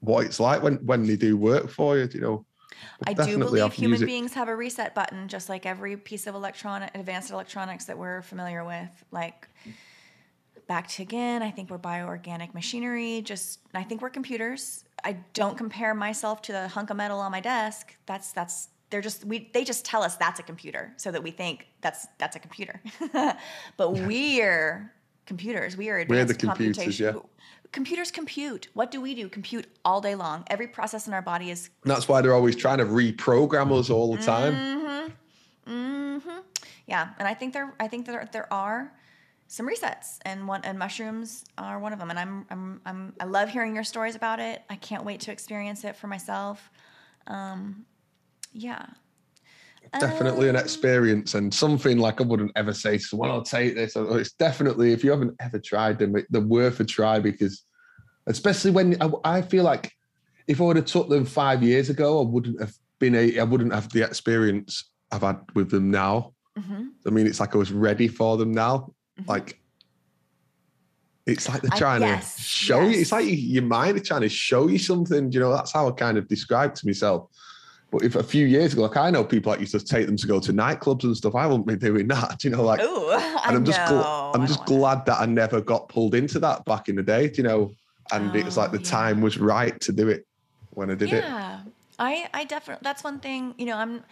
[0.00, 2.08] what it's like when when they do work for you.
[2.12, 2.46] You know,
[3.06, 6.90] I do believe human beings have a reset button, just like every piece of electronic,
[6.94, 8.90] advanced electronics that we're familiar with.
[9.10, 9.48] Like
[10.70, 13.22] back to again, I think we're bioorganic machinery.
[13.22, 14.84] Just I think we're computers.
[15.02, 17.96] I don't compare myself to the hunk of metal on my desk.
[18.06, 21.32] That's that's they're just we they just tell us that's a computer so that we
[21.32, 22.80] think that's that's a computer.
[23.76, 24.92] but we're
[25.26, 25.76] computers.
[25.76, 27.14] We are We're advanced the computers, yeah.
[27.72, 28.68] Computers compute.
[28.74, 29.28] What do we do?
[29.28, 30.44] Compute all day long.
[30.50, 33.90] Every process in our body is And that's why they're always trying to reprogram us
[33.90, 34.54] all the time.
[34.54, 35.72] Mm-hmm.
[35.72, 36.38] Mm-hmm.
[36.86, 38.92] Yeah, and I think there, I think there, there are
[39.50, 42.08] some resets, and one, and mushrooms are one of them.
[42.10, 44.62] And I'm, I'm, I'm, I love hearing your stories about it.
[44.70, 46.70] I can't wait to experience it for myself.
[47.26, 47.84] Um,
[48.52, 48.86] yeah.
[49.98, 53.74] Definitely an Um, experience and something like I wouldn't ever say to someone, I'll take
[53.74, 53.96] this.
[53.96, 57.64] It's definitely, if you haven't ever tried them, they're worth a try because,
[58.28, 59.92] especially when I, I feel like
[60.46, 63.42] if I would have took them five years ago, I wouldn't have been a, I
[63.42, 66.34] wouldn't have the experience I've had with them now.
[66.56, 66.90] mhm.
[67.04, 68.94] I mean, it's like I was ready for them now.
[69.22, 69.28] Mhm.
[69.28, 69.58] Like,
[71.26, 72.98] it's like they're I- trying yes, to show you.
[73.00, 75.30] It's like you- your mind is trying to show you something.
[75.32, 77.28] You know, that's how I kind of describe to myself.
[77.92, 80.16] But if a few years ago, like I know people that used to take them
[80.16, 82.42] to go to nightclubs and stuff, I wouldn't be doing that.
[82.44, 85.88] You know, like, Ooh, and I'm just gl- I'm just glad that I never got
[85.88, 87.30] pulled into that back in the day.
[87.34, 87.72] You know,
[88.12, 90.26] and it was like Oh, the time was right to do it
[90.70, 91.24] when I did it.
[91.24, 91.60] yeah,
[91.98, 92.82] I, I definitely.
[92.82, 93.54] That's one thing.
[93.58, 94.02] You know, I'm,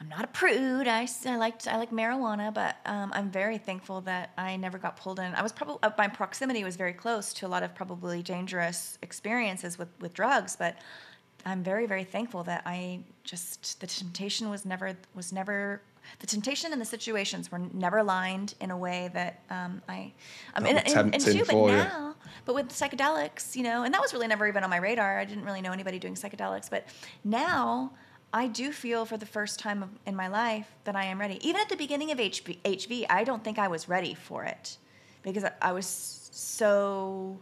[0.00, 0.86] I'm not a prude.
[0.86, 4.96] I, I like I like marijuana, but um, I'm very thankful that I never got
[4.96, 5.34] pulled in.
[5.34, 8.98] I was probably uh, my proximity was very close to a lot of probably dangerous
[9.02, 10.76] experiences with with drugs, but
[11.44, 15.82] I'm very very thankful that I just the temptation was never was never.
[16.20, 20.14] The temptation and the situations were never aligned in a way that um, I,
[20.54, 21.66] um, were and, and too, but you.
[21.66, 22.14] now,
[22.46, 25.18] but with psychedelics, you know, and that was really never even on my radar.
[25.18, 26.86] I didn't really know anybody doing psychedelics, but
[27.24, 27.92] now
[28.32, 31.38] I do feel for the first time in my life that I am ready.
[31.46, 34.76] Even at the beginning of HV, HV, I don't think I was ready for it
[35.22, 37.38] because I, was so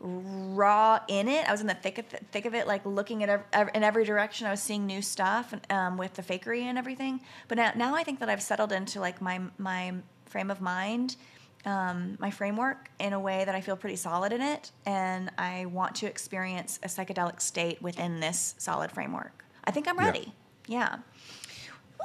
[0.00, 1.48] raw in it.
[1.48, 4.04] I was in the thick of, thick of it, like looking at ev- in every
[4.04, 4.48] direction.
[4.48, 7.20] I was seeing new stuff um, with the fakery and everything.
[7.46, 9.94] But now, now I think that I've settled into like my my
[10.26, 11.16] frame of mind,
[11.64, 15.66] um, my framework in a way that I feel pretty solid in it, and I
[15.66, 19.45] want to experience a psychedelic state within this solid framework.
[19.66, 20.32] I think I'm ready.
[20.66, 20.98] Yeah.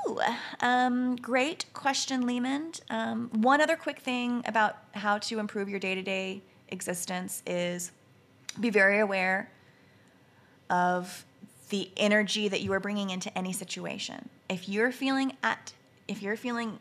[0.07, 0.19] Ooh,
[0.61, 2.71] um, great question, Lehman.
[2.89, 7.91] Um, one other quick thing about how to improve your day to day existence is
[8.59, 9.49] be very aware
[10.69, 11.25] of
[11.69, 14.29] the energy that you are bringing into any situation.
[14.49, 15.73] If you're feeling at,
[16.07, 16.79] if you're feeling,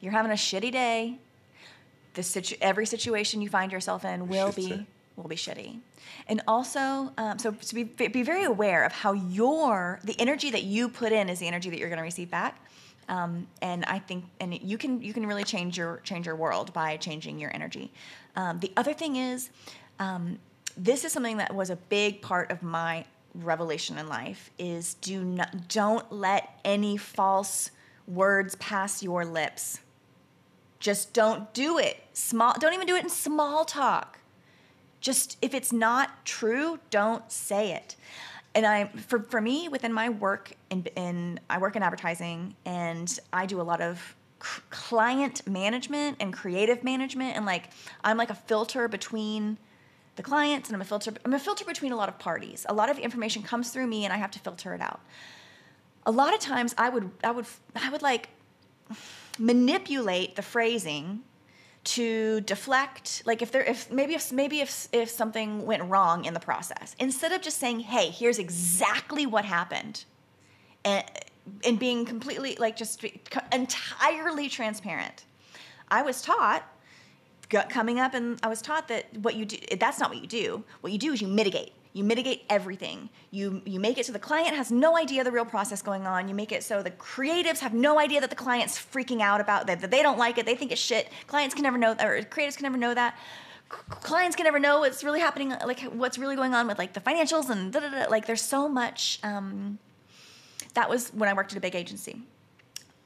[0.00, 1.18] you're having a shitty day,
[2.14, 4.86] the situ- every situation you find yourself in will be
[5.16, 5.78] will be shitty.
[6.28, 10.64] And also, um, so to be be very aware of how your the energy that
[10.64, 12.58] you put in is the energy that you're going to receive back.
[13.08, 16.72] Um, and I think, and you can you can really change your change your world
[16.72, 17.92] by changing your energy.
[18.36, 19.50] Um, the other thing is,
[19.98, 20.38] um,
[20.76, 23.04] this is something that was a big part of my
[23.34, 24.50] revelation in life.
[24.58, 27.70] Is do not don't let any false
[28.06, 29.80] words pass your lips.
[30.80, 31.98] Just don't do it.
[32.12, 32.54] Small.
[32.58, 34.18] Don't even do it in small talk
[35.02, 37.96] just if it's not true don't say it.
[38.54, 43.18] And i for, for me within my work in, in i work in advertising and
[43.32, 44.14] i do a lot of
[44.70, 47.70] client management and creative management and like
[48.04, 49.56] i'm like a filter between
[50.16, 52.64] the clients and i'm a filter i'm a filter between a lot of parties.
[52.68, 55.00] A lot of information comes through me and i have to filter it out.
[56.04, 57.46] A lot of times i would i would
[57.76, 58.28] i would like
[59.38, 61.22] manipulate the phrasing
[61.84, 66.32] to deflect like if there if maybe if maybe if if something went wrong in
[66.32, 70.04] the process instead of just saying hey here's exactly what happened
[70.84, 71.04] and
[71.64, 73.04] and being completely like just
[73.52, 75.24] entirely transparent.
[75.88, 76.68] I was taught
[77.68, 80.64] coming up and i was taught that what you do that's not what you do.
[80.80, 83.10] What you do is you mitigate you mitigate everything.
[83.30, 86.28] You you make it so the client has no idea the real process going on.
[86.28, 89.66] You make it so the creatives have no idea that the client's freaking out about
[89.66, 90.46] that, that they don't like it.
[90.46, 91.10] They think it's shit.
[91.26, 93.18] Clients can never know or creatives can never know that.
[93.68, 97.00] Clients can never know what's really happening like what's really going on with like the
[97.00, 98.10] financials and da, da, da.
[98.10, 99.78] like there's so much um,
[100.74, 102.22] that was when i worked at a big agency.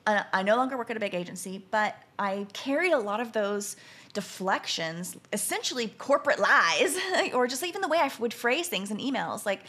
[0.06, 3.32] Uh, I no longer work at a big agency, but I carried a lot of
[3.32, 3.76] those
[4.16, 6.98] deflections, essentially corporate lies,
[7.34, 9.44] or just even the way I would phrase things in emails.
[9.44, 9.60] Like,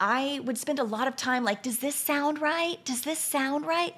[0.00, 2.82] I would spend a lot of time like, does this sound right?
[2.86, 3.94] Does this sound right?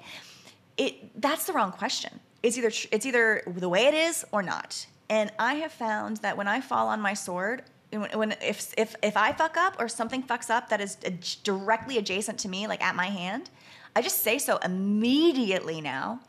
[0.75, 2.19] It that's the wrong question.
[2.43, 4.85] It's either it's either the way it is or not.
[5.09, 8.93] And I have found that when I fall on my sword, when, when if if
[9.01, 10.95] if I fuck up or something fucks up that is
[11.43, 13.49] directly adjacent to me, like at my hand,
[13.95, 16.19] I just say so immediately now,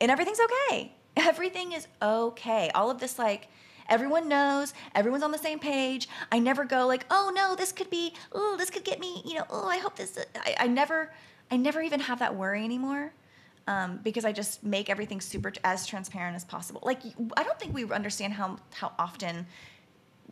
[0.00, 0.92] and everything's okay.
[1.16, 2.70] Everything is okay.
[2.74, 3.48] All of this like
[3.88, 6.08] everyone knows, everyone's on the same page.
[6.30, 9.34] I never go like, oh no, this could be, oh this could get me, you
[9.34, 10.18] know, oh I hope this.
[10.36, 11.12] I, I never,
[11.50, 13.12] I never even have that worry anymore
[13.66, 16.80] um, because I just make everything super as transparent as possible.
[16.84, 17.02] Like
[17.36, 19.46] I don't think we understand how how often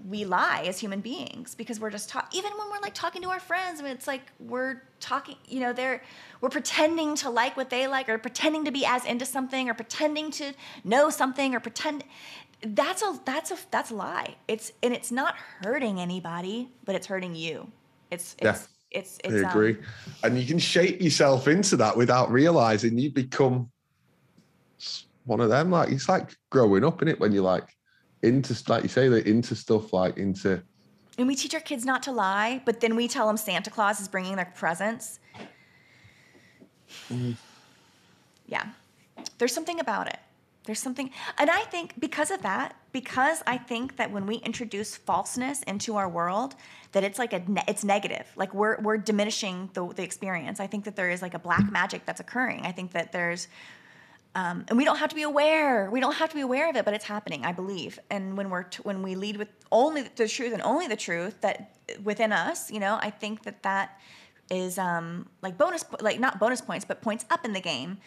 [0.08, 3.28] we lie as human beings because we're just talking even when we're like talking to
[3.28, 6.02] our friends I mean, it's like we're talking you know they're
[6.40, 9.74] we're pretending to like what they like or pretending to be as into something or
[9.74, 10.52] pretending to
[10.84, 12.04] know something or pretend
[12.62, 17.06] that's a that's a that's a lie it's and it's not hurting anybody but it's
[17.06, 17.70] hurting you
[18.10, 18.98] it's it's Yeah.
[19.00, 19.72] it's, I it's agree.
[19.72, 19.82] um,
[20.24, 23.70] and you can shape yourself into that without realizing you become
[25.24, 25.70] one of them.
[25.70, 27.68] Like it's like growing up in it when you're like
[28.22, 30.62] into like you say that into stuff like into
[31.18, 34.00] and we teach our kids not to lie but then we tell them santa claus
[34.00, 35.18] is bringing their presents.
[37.08, 37.36] Mm.
[38.46, 38.66] Yeah.
[39.38, 40.18] There's something about it.
[40.64, 44.94] There's something and i think because of that because i think that when we introduce
[44.94, 46.54] falseness into our world
[46.92, 48.26] that it's like a ne- it's negative.
[48.36, 50.60] Like we're we're diminishing the, the experience.
[50.60, 52.66] I think that there is like a black magic that's occurring.
[52.66, 53.48] I think that there's
[54.34, 55.90] um, and we don't have to be aware.
[55.90, 57.44] We don't have to be aware of it, but it's happening.
[57.44, 57.98] I believe.
[58.10, 61.40] And when we're t- when we lead with only the truth and only the truth
[61.40, 63.98] that within us, you know, I think that that
[64.50, 67.98] is um, like bonus, like not bonus points, but points up in the game,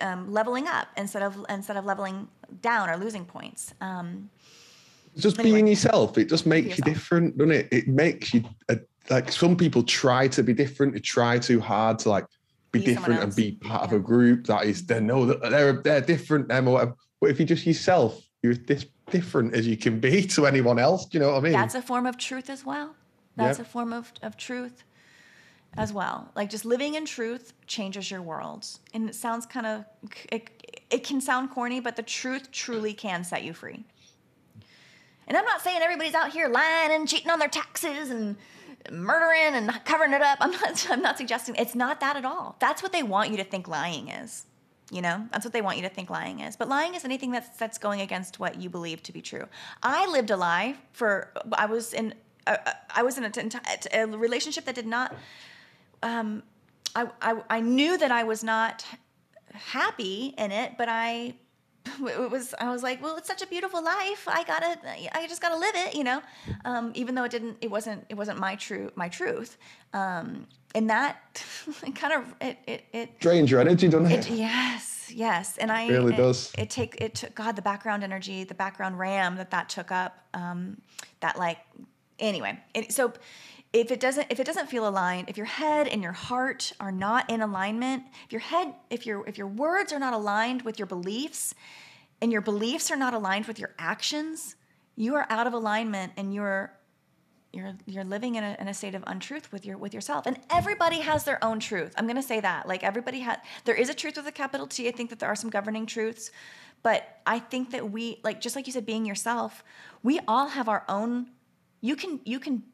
[0.00, 2.28] um, leveling up instead of instead of leveling
[2.60, 3.74] down or losing points.
[3.80, 4.30] Um,
[5.16, 5.56] just Anyway.
[5.56, 6.16] being yourself.
[6.16, 7.68] It just makes you different, doesn't it?
[7.70, 8.76] It makes you uh,
[9.10, 10.94] like some people try to be different.
[10.94, 12.26] They try too hard to like
[12.72, 15.74] be, Be different and be part of a group that is they know that they're
[15.74, 16.96] they're different them or whatever.
[17.20, 21.06] But if you're just yourself, you're this different as you can be to anyone else.
[21.06, 21.52] Do you know what I mean?
[21.52, 22.94] that's a form of truth as well.
[23.36, 24.84] That's a form of, of truth
[25.76, 26.30] as well.
[26.36, 28.66] Like just living in truth changes your world.
[28.92, 29.84] And it sounds kind of,
[30.30, 30.50] it,
[30.90, 33.84] it can sound corny, but the truth truly can set you free.
[35.26, 38.36] And I'm not saying everybody's out here lying and cheating on their taxes and
[38.90, 40.38] murdering and covering it up.
[40.40, 42.56] I'm not, I'm not suggesting it's not that at all.
[42.58, 44.46] That's what they want you to think lying is.
[44.90, 46.56] You know, that's what they want you to think lying is.
[46.56, 49.46] But lying is anything that's that's going against what you believe to be true.
[49.82, 51.32] I lived a lie for.
[51.52, 52.14] I was in.
[52.46, 52.56] Uh,
[52.94, 53.30] I was in a,
[53.94, 55.14] a relationship that did not.
[56.02, 56.42] Um,
[56.94, 58.84] I, I I knew that I was not
[59.54, 61.36] happy in it, but I
[62.00, 64.26] it was I was like, well, it's such a beautiful life.
[64.26, 64.78] I gotta,
[65.12, 66.22] I just gotta live it, you know.
[66.64, 69.58] Um, even though it didn't, it wasn't, it wasn't my true, my truth.
[69.92, 71.44] Um, and that
[71.86, 74.30] it kind of it it it, Drains your energy, doesn't it?
[74.30, 75.58] it yes yes.
[75.58, 76.52] And I really it, does.
[76.56, 80.18] It take it took God the background energy, the background RAM that that took up.
[80.34, 80.80] Um,
[81.20, 81.58] that like
[82.18, 82.58] anyway.
[82.74, 83.12] It, so
[83.72, 86.92] if it doesn't if it doesn't feel aligned if your head and your heart are
[86.92, 90.78] not in alignment if your head if your if your words are not aligned with
[90.78, 91.54] your beliefs
[92.20, 94.56] and your beliefs are not aligned with your actions
[94.96, 96.72] you are out of alignment and you're
[97.52, 100.26] you're you're living in a, in a state of untruth with your with yourself.
[100.26, 101.92] And everybody has their own truth.
[101.96, 102.66] I'm going to say that.
[102.66, 104.88] Like everybody has there is a truth with a capital t.
[104.88, 106.30] I think that there are some governing truths.
[106.82, 109.62] But i think that we like just like you said being yourself
[110.02, 111.28] we all have our own
[111.80, 112.64] you can you can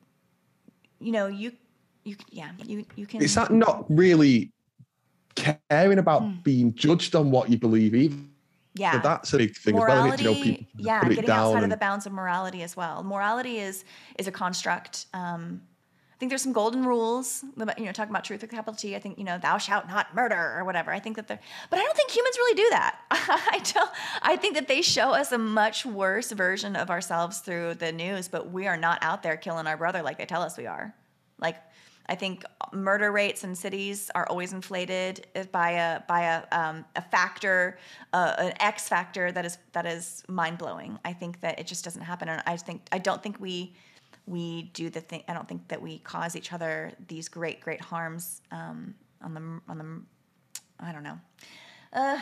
[1.01, 1.53] you know you
[2.05, 4.53] you yeah you you can Is that not really
[5.35, 8.15] caring about being judged on what you believe either?
[8.15, 8.25] Hmm.
[8.75, 10.03] yeah That's a big thing as well.
[10.03, 10.29] morality it?
[10.29, 13.59] You know, people yeah getting outside down of the bounds of morality as well morality
[13.59, 13.85] is
[14.19, 15.63] is a construct um
[16.19, 18.97] think there's some golden rules, you know, talking about truth with capital T.
[18.97, 20.91] I think, you know, thou shalt not murder or whatever.
[20.91, 21.39] I think that they're,
[21.71, 22.99] but I don't think humans really do that.
[23.11, 23.91] I don't,
[24.23, 28.27] I think that they show us a much worse version of ourselves through the news,
[28.27, 30.93] but we are not out there killing our brother like they tell us we are.
[31.39, 31.57] Like,
[32.09, 37.03] I think murder rates in cities are always inflated by a by a um, a
[37.03, 37.79] factor,
[38.15, 40.99] uh, an X factor that is that is mind blowing.
[41.05, 43.75] I think that it just doesn't happen, and I think I don't think we
[44.29, 45.23] we do the thing.
[45.29, 49.41] I don't think that we cause each other these great great harms um, on the
[49.71, 50.03] on the.
[50.81, 51.19] I don't know.
[51.93, 52.21] Uh,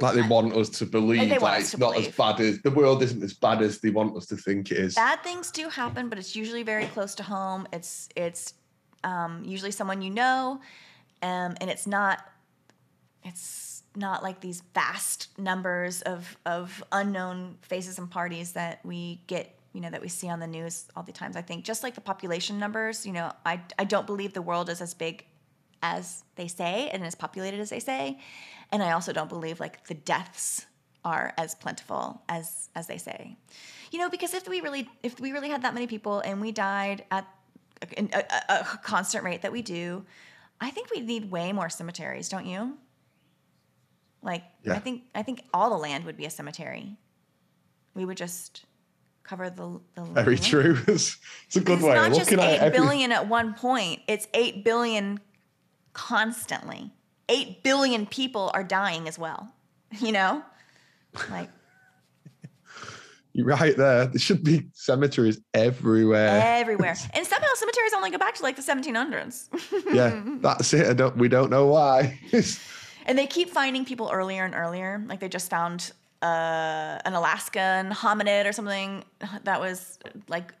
[0.00, 2.08] like they want us to believe that it's not believe.
[2.08, 4.78] as bad as the world isn't as bad as they want us to think it
[4.78, 4.94] is.
[4.94, 7.66] bad things do happen, but it's usually very close to home.
[7.72, 8.54] It's it's
[9.04, 10.60] um, usually someone you know,
[11.22, 12.26] um, and it's not.
[13.24, 19.56] It's not like these vast numbers of of unknown faces and parties that we get
[19.72, 21.36] you know that we see on the news all the times.
[21.36, 24.68] I think just like the population numbers you know i i don't believe the world
[24.68, 25.24] is as big
[25.82, 28.18] as they say and as populated as they say.
[28.70, 30.66] And i also don't believe like the deaths
[31.04, 33.36] are as plentiful as as they say.
[33.90, 36.52] You know because if we really if we really had that many people and we
[36.52, 37.26] died at
[37.98, 40.04] a, a, a constant rate that we do
[40.60, 42.78] i think we need way more cemeteries don't you?
[44.22, 44.74] Like Yeah.
[44.74, 46.96] i think i think all the land would be a cemetery.
[47.94, 48.64] We would just
[49.24, 50.42] cover the the Very land.
[50.44, 50.78] true.
[50.88, 51.16] It's,
[51.46, 52.38] it's a good It's way not of just eight.
[52.58, 54.00] Every- billion at one point.
[54.08, 55.20] It's eight billion
[55.92, 56.90] constantly.
[57.28, 59.52] Eight billion people are dying as well.
[60.00, 60.42] You know,
[61.30, 61.50] like
[63.34, 64.06] You're right there.
[64.06, 66.40] There should be cemeteries everywhere.
[66.42, 66.96] everywhere.
[67.14, 69.48] And somehow cemeteries only go back to like the 1700s.
[69.94, 70.86] yeah, that's it.
[70.86, 71.16] I don't.
[71.18, 72.18] We don't know why.
[73.06, 75.02] And they keep finding people earlier and earlier.
[75.06, 75.92] Like they just found
[76.22, 79.04] uh, an Alaskan hominid or something
[79.42, 79.98] that was
[80.28, 80.54] like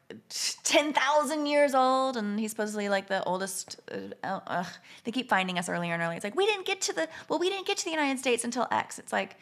[0.64, 2.16] 10,000 years old.
[2.16, 3.80] And he's supposedly like the oldest.
[3.90, 4.66] Uh, ugh.
[5.04, 6.16] They keep finding us earlier and earlier.
[6.16, 8.44] It's like, we didn't get to the, well, we didn't get to the United States
[8.44, 8.98] until X.
[8.98, 9.36] It's like,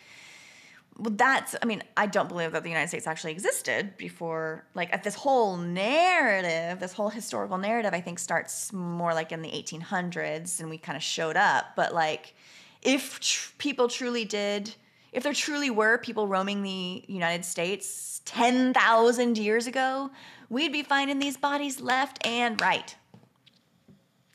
[0.99, 4.93] well, that's, I mean, I don't believe that the United States actually existed before, like,
[4.93, 9.49] at this whole narrative, this whole historical narrative, I think starts more like in the
[9.49, 11.77] 1800s and we kind of showed up.
[11.77, 12.35] But, like,
[12.83, 14.75] if tr- people truly did,
[15.13, 20.11] if there truly were people roaming the United States 10,000 years ago,
[20.49, 22.95] we'd be finding these bodies left and right.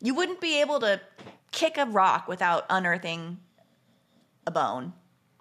[0.01, 0.99] You wouldn't be able to
[1.51, 3.37] kick a rock without unearthing
[4.45, 4.93] a bone.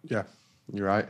[0.04, 0.22] yeah,
[0.72, 1.08] you're right.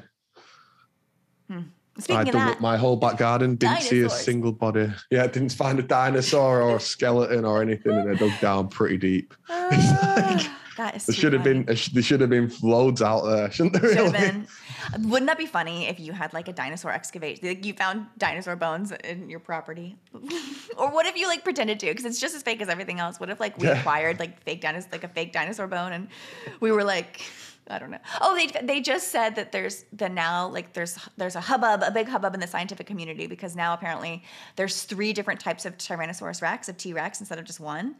[1.48, 1.60] Hmm.
[1.98, 4.92] Speaking I dug that, up my whole back garden, didn't see a single body.
[5.10, 8.96] Yeah, didn't find a dinosaur or a skeleton or anything, and I dug down pretty
[8.96, 9.32] deep.
[9.48, 13.74] Ah, that is There should have been there should have been loads out there, shouldn't
[13.80, 13.94] there?
[13.94, 14.10] Should Really?
[14.10, 14.48] been.
[15.08, 17.46] Wouldn't that be funny if you had like a dinosaur excavation?
[17.46, 19.96] Like you found dinosaur bones in your property,
[20.76, 21.86] or what if you like pretended to?
[21.86, 23.20] Because it's just as fake as everything else.
[23.20, 23.78] What if like we Yeah.
[23.78, 26.08] acquired like fake dinosaur, like a fake dinosaur bone, and
[26.58, 27.20] we were like,
[27.68, 27.98] I don't know.
[28.20, 31.90] Oh, they they just said that there's the now like there's there's a hubbub, a
[31.90, 34.22] big hubbub in the scientific community because now apparently
[34.56, 37.96] there's three different types of Tyrannosaurus Rex of T Rex instead of just one.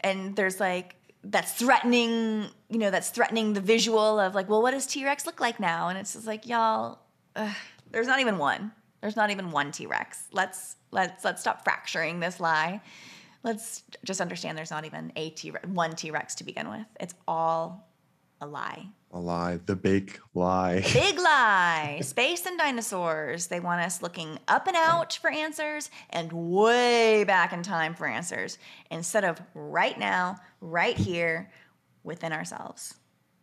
[0.00, 4.70] And there's like that's threatening you know that's threatening the visual of like well what
[4.70, 5.88] does t-rex look like now?
[5.88, 7.00] And it's just like y'all
[7.34, 7.54] ugh,
[7.90, 8.72] there's not even one.
[9.02, 10.28] There's not even one t-rex.
[10.32, 12.80] Let's let's let's stop fracturing this lie.
[13.42, 16.86] Let's just understand there's not even a t one t-rex to begin with.
[16.98, 17.86] It's all
[18.40, 20.82] a lie A lie, the big lie.
[20.92, 22.00] Big lie.
[22.02, 23.46] Space and dinosaurs.
[23.46, 28.06] They want us looking up and out for answers and way back in time for
[28.06, 28.58] answers
[28.90, 31.50] instead of right now, right here
[32.04, 32.94] within ourselves.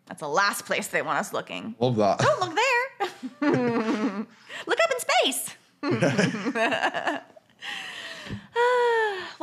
[0.06, 1.76] That's the last place they want us looking.
[1.80, 2.20] Love that.
[2.20, 3.08] Don't look there.
[4.68, 5.50] look up in space.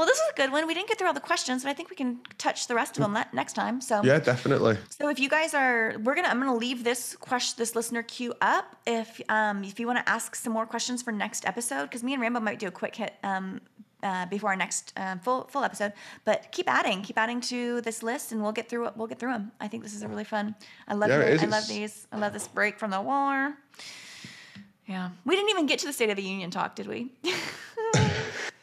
[0.01, 0.67] well, this is a good one.
[0.67, 2.97] We didn't get through all the questions, but I think we can touch the rest
[2.99, 3.83] of them next time.
[3.83, 4.79] So Yeah, definitely.
[4.89, 8.33] so if you guys are, we're gonna, I'm gonna leave this question, this listener queue
[8.41, 8.77] up.
[8.87, 12.15] If um, if you want to ask some more questions for next episode, because me
[12.15, 13.61] and Rambo might do a quick hit um,
[14.03, 15.93] uh, before our next um, full full episode.
[16.25, 18.97] But keep adding, keep adding to this list, and we'll get through it.
[18.97, 19.53] We'll get through them.
[19.61, 20.55] I think this is a really fun.
[20.89, 21.43] I love Yeah, it.
[21.43, 22.07] I love these.
[22.11, 23.55] I love this break from the war.
[24.87, 27.13] Yeah, we didn't even get to the State of the Union talk, did we?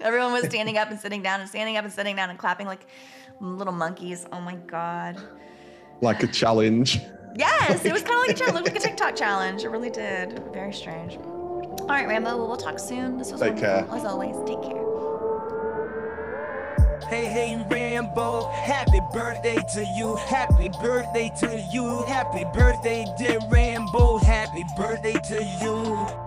[0.02, 2.68] Everyone was standing up and sitting down and standing up and sitting down and clapping
[2.68, 2.86] like
[3.40, 4.26] little monkeys.
[4.32, 5.18] Oh my god.
[6.02, 7.00] Like a challenge.
[7.36, 9.64] Yes, it was kind of like a challenge, like a TikTok challenge.
[9.64, 10.44] It really did.
[10.54, 11.18] Very strange.
[11.18, 12.38] All right, Rambo.
[12.38, 13.18] Well, we'll talk soon.
[13.18, 13.88] This was Take care.
[13.92, 14.36] as always.
[14.46, 14.84] Take care.
[17.10, 20.18] Hey, hey, Rambo, happy birthday to you.
[20.18, 22.04] Happy birthday to you.
[22.04, 24.18] Happy birthday, dear Rambo.
[24.18, 26.27] Happy birthday to you.